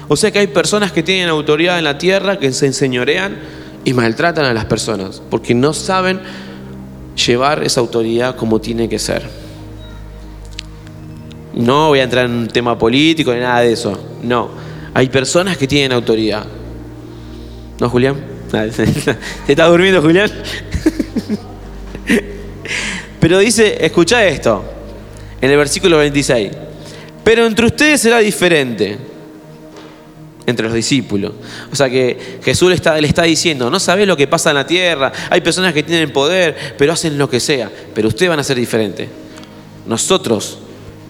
O 0.09 0.17
sea 0.17 0.33
que 0.33 0.41
hay 0.41 0.49
personas 0.49 0.91
que 0.91 1.05
tienen 1.05 1.29
autoridad 1.29 1.79
en 1.79 1.85
la 1.85 1.97
tierra, 1.97 2.41
que 2.41 2.53
se 2.53 2.67
enseñorean 2.67 3.60
y 3.85 3.93
maltratan 3.95 4.45
a 4.45 4.55
las 4.55 4.67
personas, 4.67 5.23
porque 5.31 5.55
no 5.55 5.73
saben 5.73 6.21
llevar 7.27 7.63
esa 7.63 7.81
autoridad 7.81 8.37
como 8.37 8.61
tiene 8.61 8.89
que 8.89 8.99
ser. 8.99 9.23
No 11.55 11.89
voy 11.89 12.01
a 12.01 12.05
entrar 12.05 12.27
en 12.27 12.33
un 12.33 12.49
tema 12.49 12.79
político 12.79 13.33
ni 13.33 13.41
nada 13.41 13.61
de 13.61 13.73
eso. 13.73 13.99
No. 14.23 14.51
Hay 14.95 15.09
personas 15.09 15.57
que 15.57 15.67
tienen 15.67 15.93
autoridad. 15.93 16.45
¿No, 17.79 17.89
Julián? 17.89 18.17
¿Te 19.47 19.53
está 19.53 19.67
durmiendo, 19.67 20.03
Julián? 20.03 20.31
Pero 23.21 23.39
dice, 23.39 23.85
escucha 23.85 24.27
esto, 24.27 24.65
en 25.41 25.51
el 25.51 25.57
versículo 25.57 25.99
26. 25.99 26.51
Pero 27.23 27.47
entre 27.47 27.67
ustedes 27.67 28.01
será 28.01 28.19
diferente, 28.19 28.99
entre 30.47 30.67
los 30.67 30.75
discípulos. 30.75 31.33
O 31.73 31.77
sea 31.77 31.89
que 31.89 32.39
Jesús 32.43 32.69
le 32.69 32.75
está, 32.75 33.01
le 33.01 33.09
está 33.09 33.23
diciendo, 33.23 33.71
no 33.71 33.81
sabés 33.81 34.07
lo 34.07 34.17
que 34.17 34.27
pasa 34.27 34.51
en 34.51 34.57
la 34.57 34.67
tierra, 34.67 35.13
hay 35.31 35.41
personas 35.41 35.73
que 35.73 35.83
tienen 35.83 36.13
poder, 36.13 36.75
pero 36.77 36.93
hacen 36.93 37.19
lo 37.19 37.29
que 37.29 37.41
sea, 37.41 37.71
pero 37.95 38.09
ustedes 38.09 38.29
van 38.29 38.41
a 38.41 38.45
ser 38.45 38.57
diferentes. 38.57 39.09
Nosotros 39.87 40.59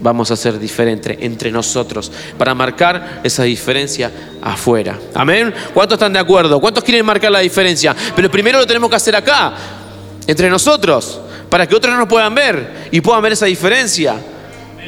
vamos 0.01 0.31
a 0.31 0.37
ser 0.37 0.59
diferentes 0.59 1.17
entre 1.21 1.51
nosotros 1.51 2.11
para 2.39 2.55
marcar 2.55 3.21
esa 3.23 3.43
diferencia 3.43 4.11
afuera. 4.43 4.99
Amén. 5.15 5.53
¿Cuántos 5.75 5.97
están 5.97 6.13
de 6.13 6.19
acuerdo? 6.19 6.61
¿Cuántos 6.61 6.83
quieren 6.83 7.05
marcar 7.05 7.31
la 7.31 7.41
diferencia? 7.41 7.95
Pero 8.17 8.31
primero 8.31 8.59
lo 8.59 8.67
tenemos 8.67 8.89
que 8.89 8.97
hacer 8.97 9.15
acá, 9.15 9.55
entre 10.27 10.49
nosotros, 10.49 11.21
para 11.49 11.67
que 11.67 11.75
otros 11.75 11.93
no 11.93 12.01
nos 12.01 12.09
puedan 12.09 12.35
ver 12.35 12.89
y 12.91 13.01
puedan 13.01 13.23
ver 13.23 13.33
esa 13.33 13.47
diferencia. 13.47 14.17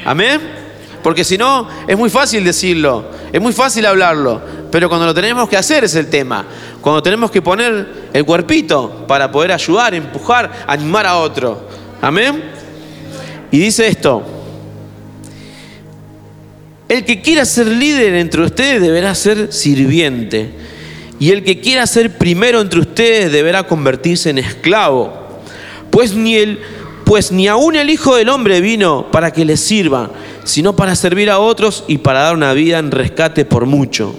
Amén. 0.04 0.61
Porque 1.02 1.24
si 1.24 1.36
no, 1.36 1.68
es 1.86 1.96
muy 1.96 2.10
fácil 2.10 2.44
decirlo, 2.44 3.06
es 3.32 3.40
muy 3.40 3.52
fácil 3.52 3.84
hablarlo, 3.86 4.40
pero 4.70 4.88
cuando 4.88 5.06
lo 5.06 5.14
tenemos 5.14 5.48
que 5.48 5.56
hacer 5.56 5.84
es 5.84 5.94
el 5.96 6.08
tema. 6.08 6.44
Cuando 6.80 7.02
tenemos 7.02 7.30
que 7.30 7.42
poner 7.42 7.86
el 8.12 8.24
cuerpito 8.24 9.04
para 9.08 9.30
poder 9.30 9.52
ayudar, 9.52 9.94
empujar, 9.94 10.64
animar 10.66 11.06
a 11.06 11.16
otro. 11.16 11.66
Amén. 12.00 12.42
Y 13.50 13.58
dice 13.58 13.86
esto, 13.88 14.22
el 16.88 17.04
que 17.04 17.20
quiera 17.20 17.44
ser 17.44 17.66
líder 17.66 18.14
entre 18.14 18.42
ustedes 18.42 18.80
deberá 18.80 19.14
ser 19.14 19.52
sirviente. 19.52 20.50
Y 21.18 21.30
el 21.30 21.44
que 21.44 21.60
quiera 21.60 21.86
ser 21.86 22.18
primero 22.18 22.60
entre 22.60 22.80
ustedes 22.80 23.32
deberá 23.32 23.66
convertirse 23.66 24.30
en 24.30 24.38
esclavo. 24.38 25.12
Pues 25.90 26.14
ni, 26.14 26.36
el, 26.36 26.60
pues 27.04 27.32
ni 27.32 27.48
aún 27.48 27.76
el 27.76 27.90
Hijo 27.90 28.16
del 28.16 28.28
Hombre 28.28 28.60
vino 28.60 29.06
para 29.10 29.32
que 29.32 29.44
le 29.44 29.56
sirva, 29.56 30.10
sino 30.44 30.74
para 30.74 30.96
servir 30.96 31.30
a 31.30 31.38
otros 31.38 31.84
y 31.88 31.98
para 31.98 32.22
dar 32.22 32.34
una 32.34 32.52
vida 32.52 32.78
en 32.78 32.90
rescate 32.90 33.44
por 33.44 33.66
mucho. 33.66 34.14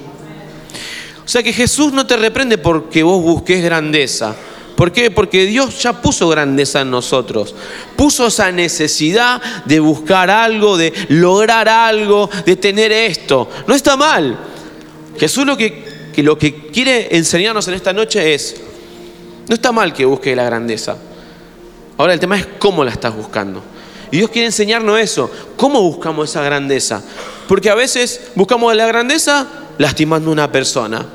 O 1.26 1.28
sea 1.28 1.42
que 1.42 1.54
Jesús 1.54 1.94
no 1.94 2.06
te 2.06 2.18
reprende 2.18 2.58
porque 2.58 3.04
vos 3.04 3.22
busques 3.24 3.64
grandeza. 3.64 4.36
¿Por 4.76 4.92
qué? 4.92 5.12
Porque 5.12 5.46
Dios 5.46 5.82
ya 5.82 6.02
puso 6.02 6.28
grandeza 6.28 6.82
en 6.82 6.92
nosotros. 6.92 7.56
Puso 7.96 8.28
esa 8.28 8.52
necesidad 8.52 9.42
de 9.66 9.80
buscar 9.80 10.30
algo, 10.30 10.78
de 10.78 10.92
lograr 11.10 11.70
algo, 11.70 12.30
de 12.46 12.56
tener 12.56 12.92
esto. 12.92 13.50
No 13.68 13.76
está 13.76 13.96
mal. 13.96 14.38
Jesús 15.18 15.46
lo 15.46 15.56
que, 15.56 16.12
lo 16.18 16.38
que 16.38 16.68
quiere 16.68 17.16
enseñarnos 17.16 17.68
en 17.68 17.76
esta 17.76 17.94
noche 17.94 18.34
es, 18.34 18.56
no 19.48 19.56
está 19.56 19.72
mal 19.72 19.94
que 19.94 20.06
busque 20.06 20.36
la 20.36 20.44
grandeza. 20.44 20.98
Ahora 21.98 22.14
el 22.14 22.20
tema 22.20 22.38
es 22.38 22.48
cómo 22.60 22.84
la 22.84 22.92
estás 22.92 23.16
buscando. 23.16 23.62
Y 24.12 24.18
Dios 24.18 24.30
quiere 24.30 24.46
enseñarnos 24.46 25.00
eso. 25.00 25.30
¿Cómo 25.58 25.82
buscamos 25.82 26.30
esa 26.30 26.44
grandeza? 26.44 27.04
Porque 27.48 27.70
a 27.70 27.76
veces 27.76 28.30
buscamos 28.36 28.76
la 28.76 28.86
grandeza 28.86 29.48
lastimando 29.78 30.30
a 30.30 30.34
una 30.34 30.52
persona. 30.52 31.06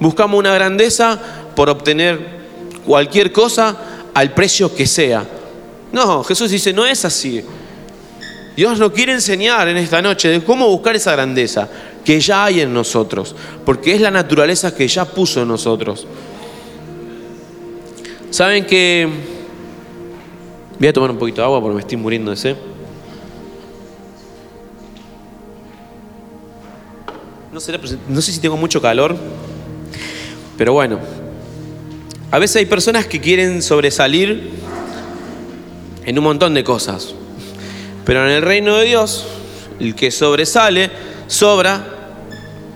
Buscamos 0.00 0.38
una 0.38 0.52
grandeza 0.52 1.18
por 1.54 1.70
obtener 1.70 2.36
cualquier 2.84 3.32
cosa 3.32 3.76
al 4.12 4.34
precio 4.34 4.74
que 4.74 4.86
sea. 4.86 5.24
No, 5.92 6.24
Jesús 6.24 6.50
dice, 6.50 6.72
no 6.72 6.84
es 6.84 7.04
así. 7.04 7.44
Dios 8.56 8.78
nos 8.78 8.92
quiere 8.92 9.12
enseñar 9.12 9.68
en 9.68 9.76
esta 9.76 10.02
noche 10.02 10.28
de 10.28 10.42
cómo 10.42 10.68
buscar 10.68 10.96
esa 10.96 11.12
grandeza 11.12 11.68
que 12.04 12.18
ya 12.20 12.44
hay 12.44 12.60
en 12.60 12.72
nosotros, 12.72 13.34
porque 13.64 13.94
es 13.94 14.00
la 14.00 14.10
naturaleza 14.10 14.74
que 14.74 14.88
ya 14.88 15.04
puso 15.04 15.42
en 15.42 15.48
nosotros. 15.48 16.06
Saben 18.30 18.64
que... 18.66 19.35
Voy 20.78 20.88
a 20.88 20.92
tomar 20.92 21.10
un 21.10 21.18
poquito 21.18 21.40
de 21.40 21.46
agua 21.46 21.60
porque 21.60 21.74
me 21.74 21.80
estoy 21.80 21.96
muriendo 21.96 22.30
de 22.30 22.36
sed. 22.36 22.56
No, 27.52 27.60
no 28.08 28.20
sé 28.20 28.32
si 28.32 28.40
tengo 28.40 28.58
mucho 28.58 28.82
calor, 28.82 29.16
pero 30.58 30.74
bueno, 30.74 30.98
a 32.30 32.38
veces 32.38 32.56
hay 32.56 32.66
personas 32.66 33.06
que 33.06 33.18
quieren 33.18 33.62
sobresalir 33.62 34.50
en 36.04 36.18
un 36.18 36.24
montón 36.24 36.52
de 36.52 36.62
cosas, 36.62 37.14
pero 38.04 38.26
en 38.26 38.32
el 38.32 38.42
reino 38.42 38.76
de 38.76 38.84
Dios, 38.84 39.26
el 39.80 39.94
que 39.94 40.10
sobresale, 40.10 40.90
sobra 41.28 41.86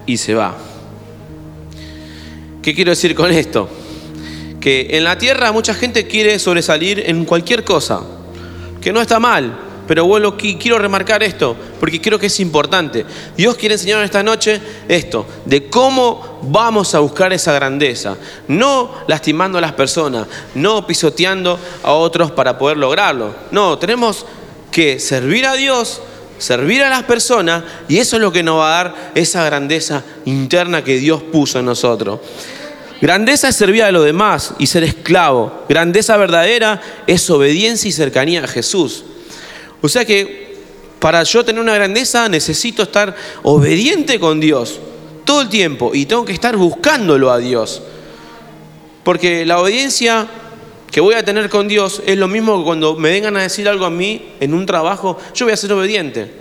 y 0.07 0.17
se 0.17 0.35
va. 0.35 0.57
¿Qué 2.63 2.75
quiero 2.75 2.91
decir 2.91 3.15
con 3.15 3.31
esto? 3.31 3.69
Que 4.61 4.89
en 4.91 5.05
la 5.05 5.17
tierra 5.17 5.53
mucha 5.53 5.75
gente 5.75 6.07
quiere 6.07 6.39
sobresalir 6.39 7.03
en 7.07 7.25
cualquier 7.25 7.65
cosa, 7.65 8.03
que 8.81 8.93
no 8.93 9.01
está 9.01 9.19
mal, 9.19 9.59
pero 9.91 10.07
quiero 10.37 10.79
remarcar 10.79 11.21
esto, 11.25 11.57
porque 11.81 12.01
creo 12.01 12.17
que 12.17 12.27
es 12.27 12.39
importante. 12.39 13.05
Dios 13.37 13.57
quiere 13.57 13.75
enseñarnos 13.75 14.05
esta 14.05 14.23
noche 14.23 14.61
esto, 14.87 15.27
de 15.47 15.69
cómo 15.69 16.39
vamos 16.43 16.95
a 16.95 17.01
buscar 17.01 17.33
esa 17.33 17.53
grandeza. 17.55 18.17
No 18.47 18.93
lastimando 19.09 19.59
a 19.59 19.61
las 19.61 19.73
personas, 19.73 20.29
no 20.55 20.87
pisoteando 20.87 21.59
a 21.83 21.93
otros 21.93 22.31
para 22.31 22.57
poder 22.57 22.77
lograrlo. 22.77 23.35
No, 23.51 23.79
tenemos 23.79 24.27
que 24.71 25.01
servir 25.01 25.45
a 25.45 25.55
Dios, 25.55 26.01
servir 26.39 26.85
a 26.85 26.89
las 26.89 27.03
personas, 27.03 27.65
y 27.89 27.99
eso 27.99 28.15
es 28.15 28.23
lo 28.23 28.31
que 28.31 28.45
nos 28.45 28.61
va 28.61 28.81
a 28.81 28.85
dar 28.85 29.13
esa 29.17 29.45
grandeza 29.45 30.05
interna 30.25 30.85
que 30.85 30.99
Dios 30.99 31.21
puso 31.21 31.59
en 31.59 31.65
nosotros. 31.65 32.21
Grandeza 33.01 33.49
es 33.49 33.57
servir 33.57 33.83
a 33.83 33.93
los 33.93 34.05
demás 34.05 34.55
y 34.59 34.67
ser 34.67 34.85
esclavo. 34.85 35.65
Grandeza 35.69 36.17
verdadera 36.17 36.83
es 37.07 37.29
obediencia 37.31 37.89
y 37.89 37.93
cercanía 37.93 38.45
a 38.45 38.49
Jesús. 38.49 39.05
O 39.81 39.89
sea 39.89 40.05
que 40.05 40.57
para 40.99 41.23
yo 41.23 41.45
tener 41.45 41.63
una 41.63 41.75
grandeza 41.75 42.29
necesito 42.29 42.83
estar 42.83 43.17
obediente 43.43 44.21
con 44.21 44.39
Dios 44.39 44.79
todo 45.25 45.41
el 45.41 45.49
tiempo 45.49 45.93
y 45.95 46.05
tengo 46.05 46.27
que 46.27 46.35
estar 46.35 46.57
buscándolo 46.57 47.31
a 47.31 47.39
Dios. 47.39 47.83
Porque 49.03 49.47
la 49.47 49.61
obediencia 49.61 50.29
que 50.91 51.01
voy 51.01 51.15
a 51.15 51.25
tener 51.25 51.49
con 51.49 51.69
Dios 51.69 52.03
es 52.05 52.19
lo 52.19 52.29
mismo 52.29 52.59
que 52.59 52.65
cuando 52.65 52.97
me 52.97 53.11
vengan 53.11 53.37
a 53.37 53.43
decir 53.43 53.67
algo 53.67 53.87
a 53.87 53.91
mí 53.91 54.33
en 54.41 54.53
un 54.53 54.67
trabajo, 54.67 55.19
yo 55.35 55.47
voy 55.47 55.55
a 55.55 55.57
ser 55.57 55.73
obediente. 55.73 56.40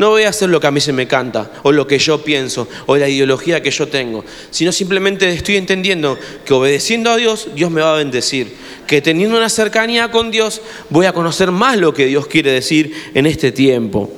No 0.00 0.08
voy 0.08 0.22
a 0.22 0.30
hacer 0.30 0.48
lo 0.48 0.60
que 0.60 0.66
a 0.66 0.70
mí 0.70 0.80
se 0.80 0.94
me 0.94 1.06
canta, 1.06 1.50
o 1.62 1.72
lo 1.72 1.86
que 1.86 1.98
yo 1.98 2.24
pienso, 2.24 2.66
o 2.86 2.96
la 2.96 3.06
ideología 3.06 3.62
que 3.62 3.70
yo 3.70 3.86
tengo, 3.88 4.24
sino 4.50 4.72
simplemente 4.72 5.28
estoy 5.28 5.58
entendiendo 5.58 6.18
que 6.42 6.54
obedeciendo 6.54 7.10
a 7.10 7.18
Dios, 7.18 7.48
Dios 7.54 7.70
me 7.70 7.82
va 7.82 7.92
a 7.92 7.98
bendecir. 7.98 8.56
Que 8.86 9.02
teniendo 9.02 9.36
una 9.36 9.50
cercanía 9.50 10.10
con 10.10 10.30
Dios, 10.30 10.62
voy 10.88 11.04
a 11.04 11.12
conocer 11.12 11.50
más 11.50 11.76
lo 11.76 11.92
que 11.92 12.06
Dios 12.06 12.26
quiere 12.28 12.50
decir 12.50 12.94
en 13.12 13.26
este 13.26 13.52
tiempo. 13.52 14.10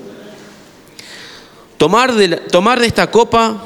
Tomar 1.78 2.14
de, 2.14 2.86
esta 2.86 3.10
copa 3.10 3.64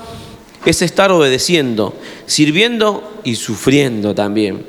es 0.64 0.80
estar 0.80 1.12
obedeciendo, 1.12 1.94
sirviendo 2.24 3.20
y 3.24 3.34
sufriendo 3.34 4.14
también. 4.14 4.64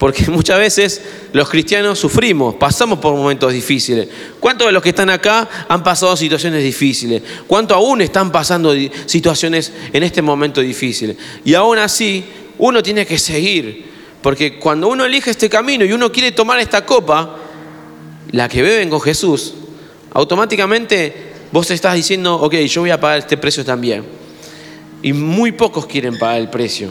Porque 0.00 0.24
muchas 0.30 0.58
veces 0.58 1.02
los 1.34 1.50
cristianos 1.50 1.98
sufrimos, 1.98 2.54
pasamos 2.54 3.00
por 3.00 3.14
momentos 3.14 3.52
difíciles. 3.52 4.08
¿Cuántos 4.40 4.66
de 4.66 4.72
los 4.72 4.82
que 4.82 4.88
están 4.88 5.10
acá 5.10 5.46
han 5.68 5.82
pasado 5.82 6.16
situaciones 6.16 6.64
difíciles? 6.64 7.22
¿Cuántos 7.46 7.76
aún 7.76 8.00
están 8.00 8.32
pasando 8.32 8.74
situaciones 9.04 9.70
en 9.92 10.02
este 10.02 10.22
momento 10.22 10.62
difícil? 10.62 11.18
Y 11.44 11.52
aún 11.52 11.76
así, 11.76 12.24
uno 12.56 12.82
tiene 12.82 13.04
que 13.04 13.18
seguir. 13.18 13.90
Porque 14.22 14.58
cuando 14.58 14.88
uno 14.88 15.04
elige 15.04 15.32
este 15.32 15.50
camino 15.50 15.84
y 15.84 15.92
uno 15.92 16.10
quiere 16.10 16.32
tomar 16.32 16.58
esta 16.60 16.86
copa, 16.86 17.36
la 18.30 18.48
que 18.48 18.62
beben 18.62 18.88
con 18.88 19.02
Jesús, 19.02 19.52
automáticamente 20.12 21.32
vos 21.52 21.70
estás 21.70 21.94
diciendo, 21.94 22.36
ok, 22.36 22.54
yo 22.54 22.80
voy 22.80 22.90
a 22.90 22.98
pagar 22.98 23.18
este 23.18 23.36
precio 23.36 23.66
también. 23.66 24.02
Y 25.02 25.12
muy 25.12 25.52
pocos 25.52 25.84
quieren 25.84 26.18
pagar 26.18 26.40
el 26.40 26.48
precio. 26.48 26.90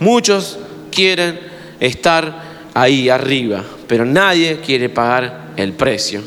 Muchos 0.00 0.58
quieren 0.90 1.51
estar 1.82 2.70
ahí 2.74 3.08
arriba, 3.08 3.64
pero 3.88 4.04
nadie 4.04 4.60
quiere 4.64 4.88
pagar 4.88 5.52
el 5.56 5.72
precio. 5.72 6.22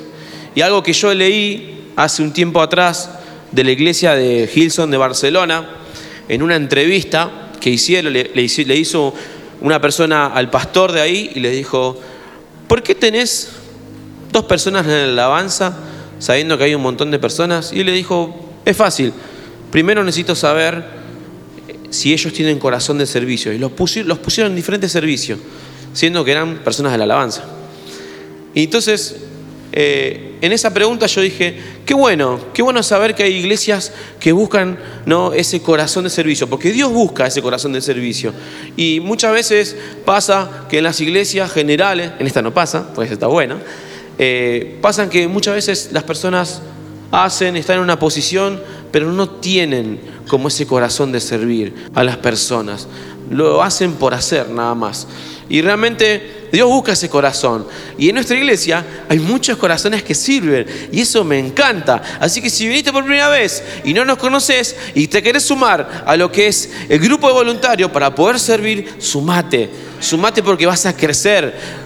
Y 0.53 0.61
algo 0.61 0.83
que 0.83 0.93
yo 0.93 1.13
leí 1.13 1.91
hace 1.95 2.21
un 2.21 2.33
tiempo 2.33 2.61
atrás 2.61 3.09
de 3.51 3.63
la 3.63 3.71
iglesia 3.71 4.15
de 4.15 4.49
Hilson 4.53 4.91
de 4.91 4.97
Barcelona, 4.97 5.65
en 6.27 6.41
una 6.41 6.55
entrevista 6.55 7.49
que 7.61 7.69
hicieron, 7.69 8.11
le, 8.11 8.31
le 8.33 8.75
hizo 8.75 9.13
una 9.61 9.79
persona 9.79 10.27
al 10.27 10.49
pastor 10.49 10.91
de 10.91 11.01
ahí 11.01 11.31
y 11.35 11.39
le 11.39 11.51
dijo, 11.51 11.97
¿por 12.67 12.83
qué 12.83 12.93
tenés 12.93 13.49
dos 14.33 14.43
personas 14.43 14.85
en 14.85 15.15
la 15.15 15.25
alabanza 15.25 15.77
sabiendo 16.19 16.57
que 16.57 16.65
hay 16.65 16.75
un 16.75 16.81
montón 16.81 17.11
de 17.11 17.19
personas? 17.19 17.71
Y 17.71 17.79
él 17.79 17.85
le 17.85 17.93
dijo, 17.93 18.51
es 18.65 18.75
fácil, 18.75 19.13
primero 19.71 20.03
necesito 20.03 20.35
saber 20.35 20.94
si 21.89 22.13
ellos 22.13 22.33
tienen 22.33 22.59
corazón 22.59 22.97
de 22.97 23.05
servicio. 23.05 23.53
Y 23.53 23.57
los 23.57 23.71
pusieron, 23.71 24.51
en 24.51 24.55
diferentes 24.55 24.91
servicios, 24.91 25.39
siendo 25.93 26.23
que 26.23 26.31
eran 26.31 26.59
personas 26.59 26.91
de 26.91 26.97
la 26.97 27.03
alabanza. 27.05 27.43
Y 28.53 28.63
entonces 28.63 29.15
eh, 29.77 30.35
en 30.39 30.53
esa 30.53 30.73
pregunta 30.73 31.05
yo 31.07 31.19
dije, 31.19 31.57
qué 31.85 31.93
bueno, 31.93 32.39
qué 32.53 32.61
bueno 32.61 32.81
saber 32.81 33.13
que 33.13 33.23
hay 33.23 33.33
iglesias 33.33 33.91
que 34.21 34.31
buscan 34.31 34.79
¿no? 35.05 35.33
ese 35.33 35.61
corazón 35.61 36.05
de 36.05 36.09
servicio, 36.09 36.47
porque 36.47 36.71
Dios 36.71 36.93
busca 36.93 37.27
ese 37.27 37.41
corazón 37.41 37.73
de 37.73 37.81
servicio. 37.81 38.31
Y 38.77 39.01
muchas 39.01 39.33
veces 39.33 39.75
pasa 40.05 40.65
que 40.69 40.77
en 40.77 40.85
las 40.85 41.01
iglesias 41.01 41.51
generales, 41.51 42.11
en 42.19 42.25
esta 42.25 42.41
no 42.41 42.53
pasa, 42.53 42.93
pues 42.95 43.11
está 43.11 43.27
buena, 43.27 43.57
eh, 44.17 44.77
pasan 44.81 45.09
que 45.09 45.27
muchas 45.27 45.55
veces 45.55 45.89
las 45.91 46.03
personas 46.03 46.61
hacen, 47.11 47.57
están 47.57 47.77
en 47.77 47.83
una 47.83 47.99
posición, 47.99 48.61
pero 48.91 49.11
no 49.11 49.29
tienen 49.29 49.99
como 50.27 50.47
ese 50.47 50.65
corazón 50.65 51.11
de 51.11 51.19
servir 51.19 51.73
a 51.93 52.03
las 52.03 52.17
personas. 52.17 52.87
Lo 53.29 53.63
hacen 53.63 53.93
por 53.93 54.13
hacer 54.13 54.49
nada 54.49 54.75
más. 54.75 55.07
Y 55.47 55.61
realmente 55.61 56.47
Dios 56.51 56.67
busca 56.67 56.93
ese 56.93 57.09
corazón. 57.09 57.67
Y 57.97 58.09
en 58.09 58.15
nuestra 58.15 58.37
iglesia 58.37 58.85
hay 59.09 59.19
muchos 59.19 59.57
corazones 59.57 60.03
que 60.03 60.15
sirven. 60.15 60.65
Y 60.91 61.01
eso 61.01 61.23
me 61.23 61.37
encanta. 61.39 62.01
Así 62.19 62.41
que 62.41 62.49
si 62.49 62.67
viniste 62.67 62.91
por 62.91 63.03
primera 63.03 63.29
vez 63.29 63.63
y 63.83 63.93
no 63.93 64.05
nos 64.05 64.17
conoces 64.17 64.75
y 64.93 65.07
te 65.07 65.21
querés 65.21 65.43
sumar 65.43 66.03
a 66.05 66.15
lo 66.15 66.31
que 66.31 66.47
es 66.47 66.71
el 66.89 66.99
grupo 66.99 67.27
de 67.27 67.33
voluntarios 67.33 67.91
para 67.91 68.13
poder 68.13 68.39
servir, 68.39 68.95
sumate. 68.99 69.69
Sumate 69.99 70.43
porque 70.43 70.65
vas 70.65 70.85
a 70.85 70.95
crecer. 70.95 71.85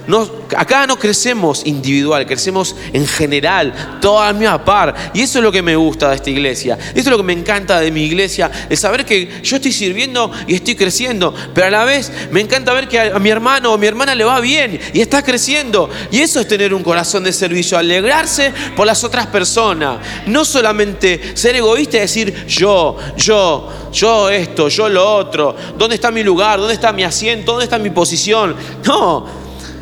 Acá 0.57 0.87
no 0.87 0.97
crecemos 0.97 1.61
individual, 1.65 2.25
crecemos 2.25 2.75
en 2.93 3.05
general, 3.05 3.99
toda 4.01 4.27
la 4.27 4.33
misma 4.33 4.65
par. 4.65 5.11
Y 5.13 5.21
eso 5.21 5.39
es 5.39 5.43
lo 5.43 5.51
que 5.51 5.61
me 5.61 5.75
gusta 5.75 6.09
de 6.09 6.15
esta 6.15 6.29
iglesia. 6.29 6.77
Eso 6.91 6.99
es 6.99 7.07
lo 7.07 7.17
que 7.17 7.23
me 7.23 7.33
encanta 7.33 7.79
de 7.79 7.91
mi 7.91 8.03
iglesia, 8.03 8.49
es 8.69 8.79
saber 8.79 9.05
que 9.05 9.41
yo 9.43 9.57
estoy 9.57 9.71
sirviendo 9.71 10.31
y 10.47 10.55
estoy 10.55 10.75
creciendo. 10.75 11.33
Pero 11.53 11.67
a 11.67 11.69
la 11.69 11.83
vez 11.85 12.11
me 12.31 12.41
encanta 12.41 12.73
ver 12.73 12.87
que 12.87 12.99
a 12.99 13.19
mi 13.19 13.29
hermano 13.29 13.73
o 13.73 13.77
mi 13.77 13.87
hermana 13.87 14.15
le 14.15 14.23
va 14.23 14.39
bien 14.39 14.79
y 14.93 15.01
está 15.01 15.23
creciendo. 15.23 15.89
Y 16.11 16.19
eso 16.19 16.39
es 16.39 16.47
tener 16.47 16.73
un 16.73 16.83
corazón 16.83 17.23
de 17.23 17.31
servicio, 17.31 17.77
alegrarse 17.77 18.53
por 18.75 18.87
las 18.87 19.03
otras 19.03 19.27
personas. 19.27 19.99
No 20.25 20.45
solamente 20.45 21.35
ser 21.35 21.55
egoísta 21.55 21.97
y 21.97 22.01
decir 22.01 22.47
yo, 22.47 22.97
yo, 23.17 23.69
yo 23.91 24.29
esto, 24.29 24.69
yo 24.69 24.89
lo 24.89 25.15
otro. 25.15 25.55
¿Dónde 25.77 25.95
está 25.95 26.11
mi 26.11 26.23
lugar? 26.23 26.59
¿Dónde 26.59 26.73
está 26.73 26.91
mi 26.91 27.03
asiento? 27.03 27.51
¿Dónde 27.51 27.65
está 27.65 27.77
mi 27.77 27.89
posición? 27.99 28.55
No, 28.85 29.25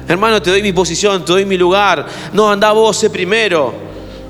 hermano, 0.08 0.42
te 0.42 0.50
doy 0.50 0.64
mi 0.64 0.74
posición, 0.74 1.24
te 1.24 1.34
doy 1.34 1.46
mi 1.46 1.56
lugar. 1.56 2.08
No, 2.34 2.50
anda 2.50 2.72
vos, 2.72 2.98
sé 2.98 3.12
primero. 3.12 3.72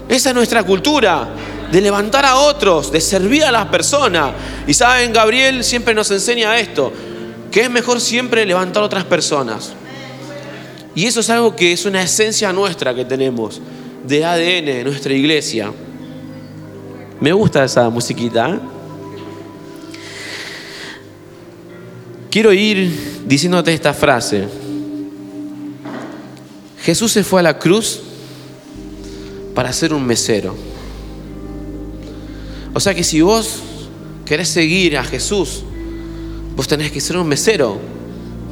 Esa 0.09 0.29
es 0.29 0.35
nuestra 0.35 0.63
cultura 0.63 1.29
de 1.71 1.79
levantar 1.79 2.25
a 2.25 2.35
otros, 2.35 2.91
de 2.91 2.99
servir 2.99 3.45
a 3.45 3.51
las 3.51 3.67
personas. 3.67 4.33
Y 4.67 4.73
saben, 4.73 5.13
Gabriel 5.13 5.63
siempre 5.63 5.93
nos 5.93 6.11
enseña 6.11 6.59
esto, 6.59 6.91
que 7.49 7.61
es 7.61 7.69
mejor 7.69 8.01
siempre 8.01 8.45
levantar 8.45 8.83
a 8.83 8.87
otras 8.87 9.05
personas. 9.05 9.71
Y 10.93 11.05
eso 11.05 11.21
es 11.21 11.29
algo 11.29 11.55
que 11.55 11.71
es 11.71 11.85
una 11.85 12.01
esencia 12.01 12.51
nuestra 12.51 12.93
que 12.93 13.05
tenemos, 13.05 13.61
de 14.03 14.25
ADN, 14.25 14.65
de 14.65 14.83
nuestra 14.83 15.13
iglesia. 15.13 15.71
Me 17.21 17.31
gusta 17.31 17.63
esa 17.63 17.89
musiquita. 17.89 18.49
¿eh? 18.49 18.59
Quiero 22.29 22.51
ir 22.53 23.23
diciéndote 23.25 23.73
esta 23.73 23.93
frase. 23.93 24.47
Jesús 26.83 27.11
se 27.11 27.23
fue 27.23 27.39
a 27.39 27.43
la 27.43 27.57
cruz 27.57 28.01
para 29.55 29.73
ser 29.73 29.93
un 29.93 30.05
mesero. 30.05 30.55
O 32.73 32.79
sea 32.79 32.93
que 32.93 33.03
si 33.03 33.21
vos 33.21 33.61
querés 34.25 34.49
seguir 34.49 34.97
a 34.97 35.03
Jesús, 35.03 35.63
vos 36.55 36.67
tenés 36.67 36.91
que 36.91 37.01
ser 37.01 37.17
un 37.17 37.27
mesero. 37.27 37.79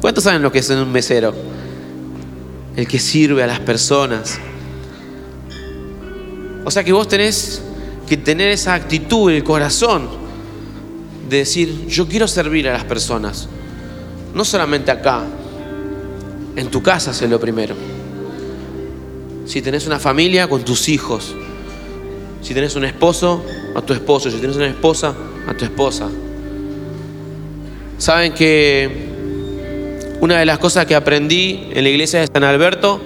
¿Cuántos 0.00 0.24
saben 0.24 0.42
lo 0.42 0.50
que 0.50 0.58
es 0.58 0.70
un 0.70 0.90
mesero? 0.90 1.34
El 2.76 2.88
que 2.88 2.98
sirve 2.98 3.42
a 3.42 3.46
las 3.46 3.60
personas. 3.60 4.38
O 6.64 6.70
sea 6.70 6.82
que 6.82 6.92
vos 6.92 7.06
tenés 7.06 7.62
que 8.08 8.16
tener 8.16 8.50
esa 8.50 8.74
actitud, 8.74 9.30
el 9.30 9.44
corazón, 9.44 10.08
de 11.28 11.38
decir, 11.38 11.86
yo 11.86 12.08
quiero 12.08 12.26
servir 12.26 12.68
a 12.68 12.72
las 12.72 12.84
personas. 12.84 13.48
No 14.36 14.44
solamente 14.44 14.90
acá, 14.90 15.22
en 16.56 16.70
tu 16.70 16.82
casa 16.82 17.14
sé 17.14 17.26
lo 17.26 17.40
primero. 17.40 17.74
Si 19.46 19.62
tenés 19.62 19.86
una 19.86 19.98
familia, 19.98 20.46
con 20.46 20.62
tus 20.62 20.90
hijos. 20.90 21.34
Si 22.42 22.52
tenés 22.52 22.76
un 22.76 22.84
esposo, 22.84 23.42
a 23.74 23.80
tu 23.80 23.94
esposo. 23.94 24.30
Si 24.30 24.36
tenés 24.36 24.56
una 24.56 24.66
esposa, 24.66 25.14
a 25.48 25.54
tu 25.54 25.64
esposa. 25.64 26.10
Saben 27.96 28.34
que 28.34 29.06
una 30.20 30.38
de 30.38 30.44
las 30.44 30.58
cosas 30.58 30.84
que 30.84 30.94
aprendí 30.94 31.68
en 31.72 31.82
la 31.82 31.88
iglesia 31.88 32.20
de 32.20 32.26
San 32.26 32.44
Alberto, 32.44 33.00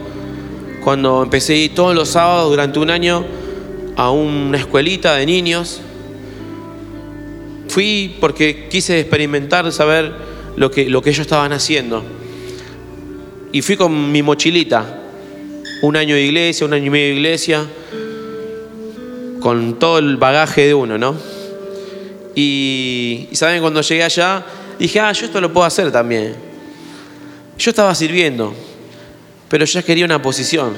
cuando 0.83 1.23
empecé 1.23 1.71
todos 1.73 1.95
los 1.95 2.09
sábados 2.09 2.51
durante 2.51 2.81
un 2.81 2.91
año 2.91 3.25
a 3.95 4.11
una 4.11 4.59
escuelita 4.59 5.15
de 5.15 5.27
niños, 5.27 5.81
fui 7.69 8.17
porque 8.19 8.67
quise 8.69 8.99
experimentar, 8.99 9.71
saber 9.71 10.30
lo 10.57 10.71
que, 10.71 10.89
lo 10.89 11.03
que 11.03 11.11
ellos 11.11 11.21
estaban 11.21 11.53
haciendo. 11.53 12.03
Y 13.53 13.63
fui 13.63 13.77
con 13.77 14.13
mi 14.13 14.23
mochilita, 14.23 15.01
un 15.83 15.97
año 15.97 16.15
de 16.15 16.23
iglesia, 16.23 16.67
un 16.67 16.75
año 16.75 16.87
y 16.87 16.91
medio 16.91 17.07
de 17.09 17.15
iglesia, 17.15 17.67
con 19.41 19.79
todo 19.79 19.99
el 19.99 20.17
bagaje 20.17 20.67
de 20.67 20.75
uno, 20.75 20.99
¿no? 20.99 21.17
Y, 22.35 23.29
saben, 23.33 23.61
cuando 23.61 23.81
llegué 23.81 24.05
allá, 24.05 24.45
dije, 24.79 25.01
ah, 25.01 25.13
yo 25.13 25.27
esto 25.27 25.41
lo 25.41 25.53
puedo 25.53 25.67
hacer 25.67 25.91
también. 25.91 26.35
Yo 27.59 27.71
estaba 27.71 27.95
sirviendo, 27.95 28.55
pero 29.49 29.65
ya 29.65 29.83
quería 29.83 30.05
una 30.05 30.23
posición. 30.23 30.75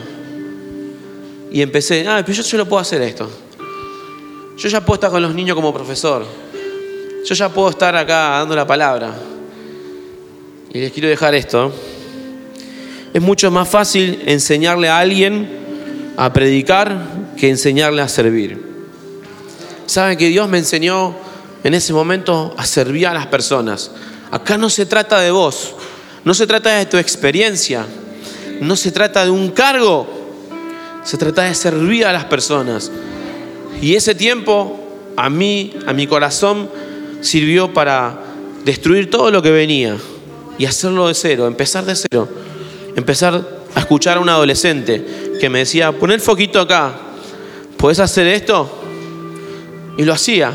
Y 1.51 1.61
empecé, 1.61 2.07
ah, 2.09 2.23
pero 2.25 2.39
yo, 2.39 2.43
yo 2.43 2.59
lo 2.59 2.67
puedo 2.67 2.81
hacer 2.81 3.03
esto. 3.03 3.31
Yo 4.57 4.69
ya 4.69 4.81
puedo 4.81 4.95
estar 4.95 5.11
con 5.11 5.21
los 5.21 5.35
niños 5.35 5.55
como 5.55 5.75
profesor. 5.75 6.25
Yo 7.25 7.35
ya 7.35 7.49
puedo 7.49 7.71
estar 7.71 7.95
acá 7.95 8.39
dando 8.39 8.57
la 8.57 8.67
palabra. 8.67 9.15
Y 10.75 10.79
les 10.81 10.91
quiero 10.93 11.09
dejar 11.09 11.35
esto. 11.35 11.71
Es 13.13 13.21
mucho 13.21 13.51
más 13.51 13.69
fácil 13.69 14.23
enseñarle 14.25 14.89
a 14.89 15.01
alguien 15.01 16.15
a 16.17 16.33
predicar 16.33 17.09
que 17.37 17.51
enseñarle 17.51 18.01
a 18.01 18.09
servir. 18.09 18.59
Saben 19.85 20.17
que 20.17 20.29
Dios 20.29 20.49
me 20.49 20.57
enseñó 20.57 21.15
en 21.63 21.75
ese 21.75 21.93
momento 21.93 22.55
a 22.57 22.65
servir 22.65 23.07
a 23.07 23.13
las 23.13 23.27
personas. 23.27 23.91
Acá 24.31 24.57
no 24.57 24.71
se 24.71 24.87
trata 24.87 25.21
de 25.21 25.31
vos, 25.31 25.75
no 26.25 26.33
se 26.33 26.47
trata 26.47 26.79
de 26.79 26.87
tu 26.87 26.97
experiencia, 26.97 27.85
no 28.63 28.75
se 28.75 28.93
trata 28.93 29.27
de 29.27 29.31
un 29.31 29.51
cargo, 29.51 30.09
se 31.05 31.19
trata 31.19 31.43
de 31.43 31.55
servir 31.55 32.07
a 32.07 32.15
las 32.15 32.25
personas. 32.25 32.91
Y 33.83 33.95
ese 33.95 34.15
tiempo 34.15 34.81
a 35.19 35.29
mí, 35.29 35.75
a 35.87 35.93
mi 35.93 36.07
corazón, 36.07 36.71
sirvió 37.21 37.75
para 37.75 38.21
destruir 38.65 39.11
todo 39.11 39.31
lo 39.31 39.43
que 39.43 39.51
venía 39.51 39.99
y 40.59 40.67
hacerlo 40.67 41.09
de 41.09 41.15
cero, 41.15 41.47
empezar 41.47 41.85
de 41.85 41.95
cero. 41.95 42.29
Empezar 42.95 43.43
a 43.75 43.81
escuchar 43.81 44.19
a 44.19 44.21
un 44.21 44.29
adolescente 44.29 45.33
que 45.41 45.49
me 45.49 45.61
decía, 45.61 45.93
pon 45.93 46.11
el 46.11 46.21
foquito 46.21 46.61
acá, 46.61 46.95
¿puedes 47.77 47.99
hacer 48.01 48.27
esto? 48.27 48.71
Y 49.97 50.05
lo 50.05 50.13
hacía. 50.13 50.53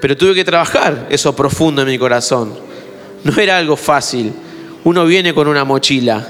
Pero 0.00 0.16
tuve 0.16 0.34
que 0.34 0.44
trabajar 0.44 1.08
eso 1.10 1.34
profundo 1.34 1.82
en 1.82 1.88
mi 1.88 1.98
corazón. 1.98 2.54
No 3.24 3.38
era 3.38 3.58
algo 3.58 3.76
fácil. 3.76 4.32
Uno 4.84 5.04
viene 5.04 5.34
con 5.34 5.46
una 5.46 5.64
mochila, 5.64 6.26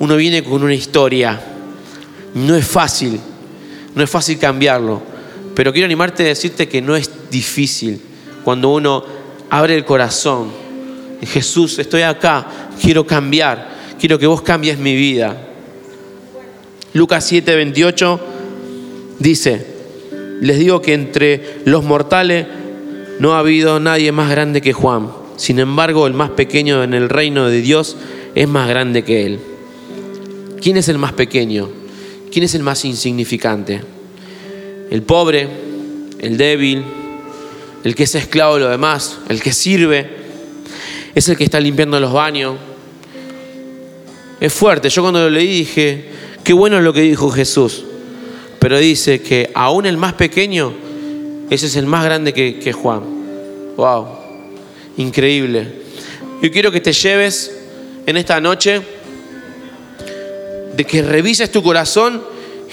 uno 0.00 0.16
viene 0.16 0.42
con 0.42 0.62
una 0.62 0.74
historia. 0.74 1.40
No 2.34 2.56
es 2.56 2.66
fácil, 2.66 3.20
no 3.94 4.02
es 4.02 4.10
fácil 4.10 4.38
cambiarlo. 4.38 5.00
Pero 5.54 5.72
quiero 5.72 5.84
animarte 5.84 6.24
a 6.24 6.28
decirte 6.28 6.66
que 6.66 6.82
no 6.82 6.96
es 6.96 7.10
difícil 7.30 8.00
cuando 8.42 8.70
uno 8.70 9.04
abre 9.50 9.76
el 9.76 9.84
corazón 9.84 10.61
Jesús, 11.26 11.78
estoy 11.78 12.02
acá, 12.02 12.46
quiero 12.80 13.06
cambiar, 13.06 13.76
quiero 13.98 14.18
que 14.18 14.26
vos 14.26 14.42
cambies 14.42 14.78
mi 14.78 14.96
vida. 14.96 15.36
Lucas 16.94 17.24
7, 17.26 17.54
28 17.54 18.20
dice, 19.18 19.66
les 20.40 20.58
digo 20.58 20.82
que 20.82 20.94
entre 20.94 21.60
los 21.64 21.84
mortales 21.84 22.46
no 23.18 23.34
ha 23.34 23.38
habido 23.38 23.78
nadie 23.78 24.10
más 24.12 24.30
grande 24.30 24.60
que 24.60 24.72
Juan. 24.72 25.10
Sin 25.36 25.58
embargo, 25.58 26.06
el 26.06 26.14
más 26.14 26.30
pequeño 26.30 26.82
en 26.82 26.94
el 26.94 27.08
reino 27.08 27.48
de 27.48 27.62
Dios 27.62 27.96
es 28.34 28.48
más 28.48 28.68
grande 28.68 29.04
que 29.04 29.24
él. 29.24 29.40
¿Quién 30.60 30.76
es 30.76 30.88
el 30.88 30.98
más 30.98 31.12
pequeño? 31.12 31.68
¿Quién 32.30 32.44
es 32.44 32.54
el 32.54 32.62
más 32.62 32.84
insignificante? 32.84 33.80
El 34.90 35.02
pobre, 35.02 35.48
el 36.18 36.36
débil, 36.36 36.84
el 37.84 37.94
que 37.94 38.04
es 38.04 38.14
esclavo 38.14 38.54
de 38.54 38.60
lo 38.60 38.68
demás, 38.68 39.18
el 39.28 39.42
que 39.42 39.52
sirve, 39.52 40.21
es 41.14 41.28
el 41.28 41.36
que 41.36 41.44
está 41.44 41.60
limpiando 41.60 41.98
los 42.00 42.12
baños. 42.12 42.56
Es 44.40 44.52
fuerte. 44.52 44.88
Yo 44.88 45.02
cuando 45.02 45.20
lo 45.20 45.30
leí 45.30 45.58
dije, 45.58 46.04
qué 46.42 46.52
bueno 46.52 46.78
es 46.78 46.84
lo 46.84 46.92
que 46.92 47.02
dijo 47.02 47.30
Jesús. 47.30 47.84
Pero 48.58 48.78
dice 48.78 49.20
que 49.20 49.50
aún 49.54 49.86
el 49.86 49.96
más 49.96 50.14
pequeño, 50.14 50.72
ese 51.50 51.66
es 51.66 51.76
el 51.76 51.86
más 51.86 52.04
grande 52.04 52.32
que, 52.32 52.58
que 52.58 52.72
Juan. 52.72 53.02
Wow, 53.76 54.06
increíble. 54.96 55.82
Yo 56.40 56.50
quiero 56.50 56.72
que 56.72 56.80
te 56.80 56.92
lleves 56.92 57.52
en 58.06 58.16
esta 58.16 58.40
noche 58.40 58.82
de 60.76 60.84
que 60.84 61.02
revises 61.02 61.52
tu 61.52 61.62
corazón 61.62 62.22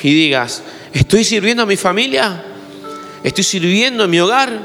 y 0.02 0.14
digas, 0.14 0.64
¿estoy 0.94 1.24
sirviendo 1.24 1.64
a 1.64 1.66
mi 1.66 1.76
familia? 1.76 2.44
¿Estoy 3.24 3.44
sirviendo 3.44 4.06
en 4.06 4.10
mi 4.10 4.20
hogar? 4.20 4.60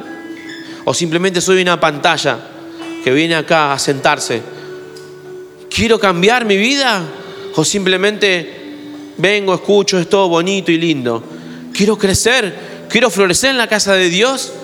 ¿O 0.84 0.94
simplemente 0.94 1.40
soy 1.40 1.60
una 1.62 1.80
pantalla 1.80 2.53
que 3.04 3.12
viene 3.12 3.34
acá 3.34 3.74
a 3.74 3.78
sentarse? 3.78 4.40
¿Quiero 5.68 6.00
cambiar 6.00 6.46
mi 6.46 6.56
vida? 6.56 7.02
¿O 7.54 7.62
simplemente 7.62 8.50
vengo, 9.18 9.54
escucho, 9.54 9.98
es 9.98 10.08
todo 10.08 10.30
bonito 10.30 10.72
y 10.72 10.78
lindo? 10.78 11.22
¿Quiero 11.74 11.98
crecer? 11.98 12.54
¿Quiero 12.88 13.10
florecer 13.10 13.50
en 13.50 13.58
la 13.58 13.68
casa 13.68 13.92
de 13.92 14.08
Dios? 14.08 14.54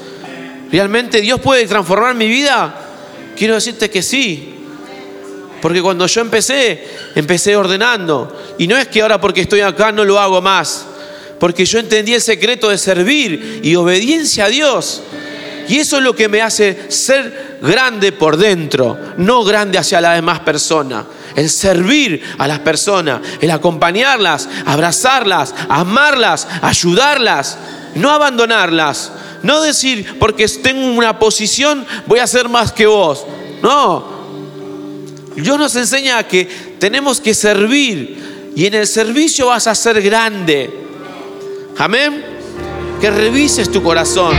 ¿Realmente 0.73 1.21
Dios 1.21 1.39
puede 1.39 1.67
transformar 1.67 2.15
mi 2.15 2.29
vida? 2.29 2.75
Quiero 3.37 3.57
decirte 3.57 3.91
que 3.91 4.01
sí. 4.01 4.55
Porque 5.61 5.83
cuando 5.83 6.07
yo 6.07 6.23
empecé, 6.23 6.83
empecé 7.15 7.57
ordenando. 7.57 8.55
Y 8.57 8.67
no 8.67 8.79
es 8.79 8.89
que 8.89 9.03
ahora 9.03 9.21
porque 9.21 9.43
estoy 9.43 9.61
acá 9.61 9.93
no 9.93 10.07
lo 10.07 10.19
hago 10.19 10.41
más. 10.41 10.87
Porque 11.39 11.67
yo 11.67 11.79
entendí 11.79 12.15
el 12.15 12.23
secreto 12.23 12.71
de 12.71 12.79
servir 12.79 13.61
y 13.63 13.75
obediencia 13.75 14.47
a 14.47 14.49
Dios. 14.49 15.03
Y 15.69 15.79
eso 15.79 15.99
es 15.99 16.03
lo 16.03 16.17
que 16.17 16.29
me 16.29 16.41
hace 16.41 16.91
ser 16.91 17.50
grande 17.61 18.13
por 18.13 18.37
dentro, 18.37 18.99
no 19.17 19.45
grande 19.45 19.79
hacia 19.79 20.01
las 20.01 20.15
demás 20.15 20.41
personas. 20.41 21.05
El 21.37 21.49
servir 21.49 22.23
a 22.39 22.49
las 22.49 22.61
personas, 22.61 23.21
el 23.41 23.51
acompañarlas, 23.51 24.49
abrazarlas, 24.67 25.55
amarlas, 25.69 26.49
ayudarlas, 26.63 27.59
no 27.95 28.11
abandonarlas. 28.11 29.13
No 29.43 29.63
decir, 29.63 30.19
porque 30.19 30.47
tengo 30.49 30.87
una 30.87 31.19
posición, 31.19 31.87
voy 32.07 32.19
a 32.19 32.27
ser 32.27 32.49
más 32.49 32.73
que 32.73 32.87
vos. 32.87 33.25
No, 33.63 34.21
Dios 35.37 35.59
nos 35.59 35.75
enseña 35.77 36.23
que 36.25 36.45
tenemos 36.79 37.21
que 37.21 37.35
servir 37.35 38.53
y 38.57 38.67
en 38.67 38.75
el 38.75 38.87
servicio 38.87 39.47
vas 39.47 39.67
a 39.67 39.75
ser 39.75 40.03
grande. 40.03 40.71
Amén. 41.79 42.25
Que 43.01 43.11
revises 43.11 43.71
tu 43.71 43.83
corazón. 43.83 44.35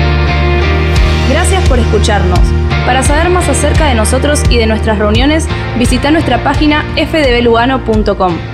Gracias 1.30 1.68
por 1.68 1.80
escucharnos. 1.80 2.61
Para 2.86 3.04
saber 3.04 3.30
más 3.30 3.48
acerca 3.48 3.88
de 3.88 3.96
nosotros 3.96 4.44
y 4.50 4.58
de 4.58 4.66
nuestras 4.66 4.98
reuniones, 4.98 5.48
visita 5.78 6.12
nuestra 6.12 6.44
página 6.44 6.84
fdblugano.com. 6.96 8.51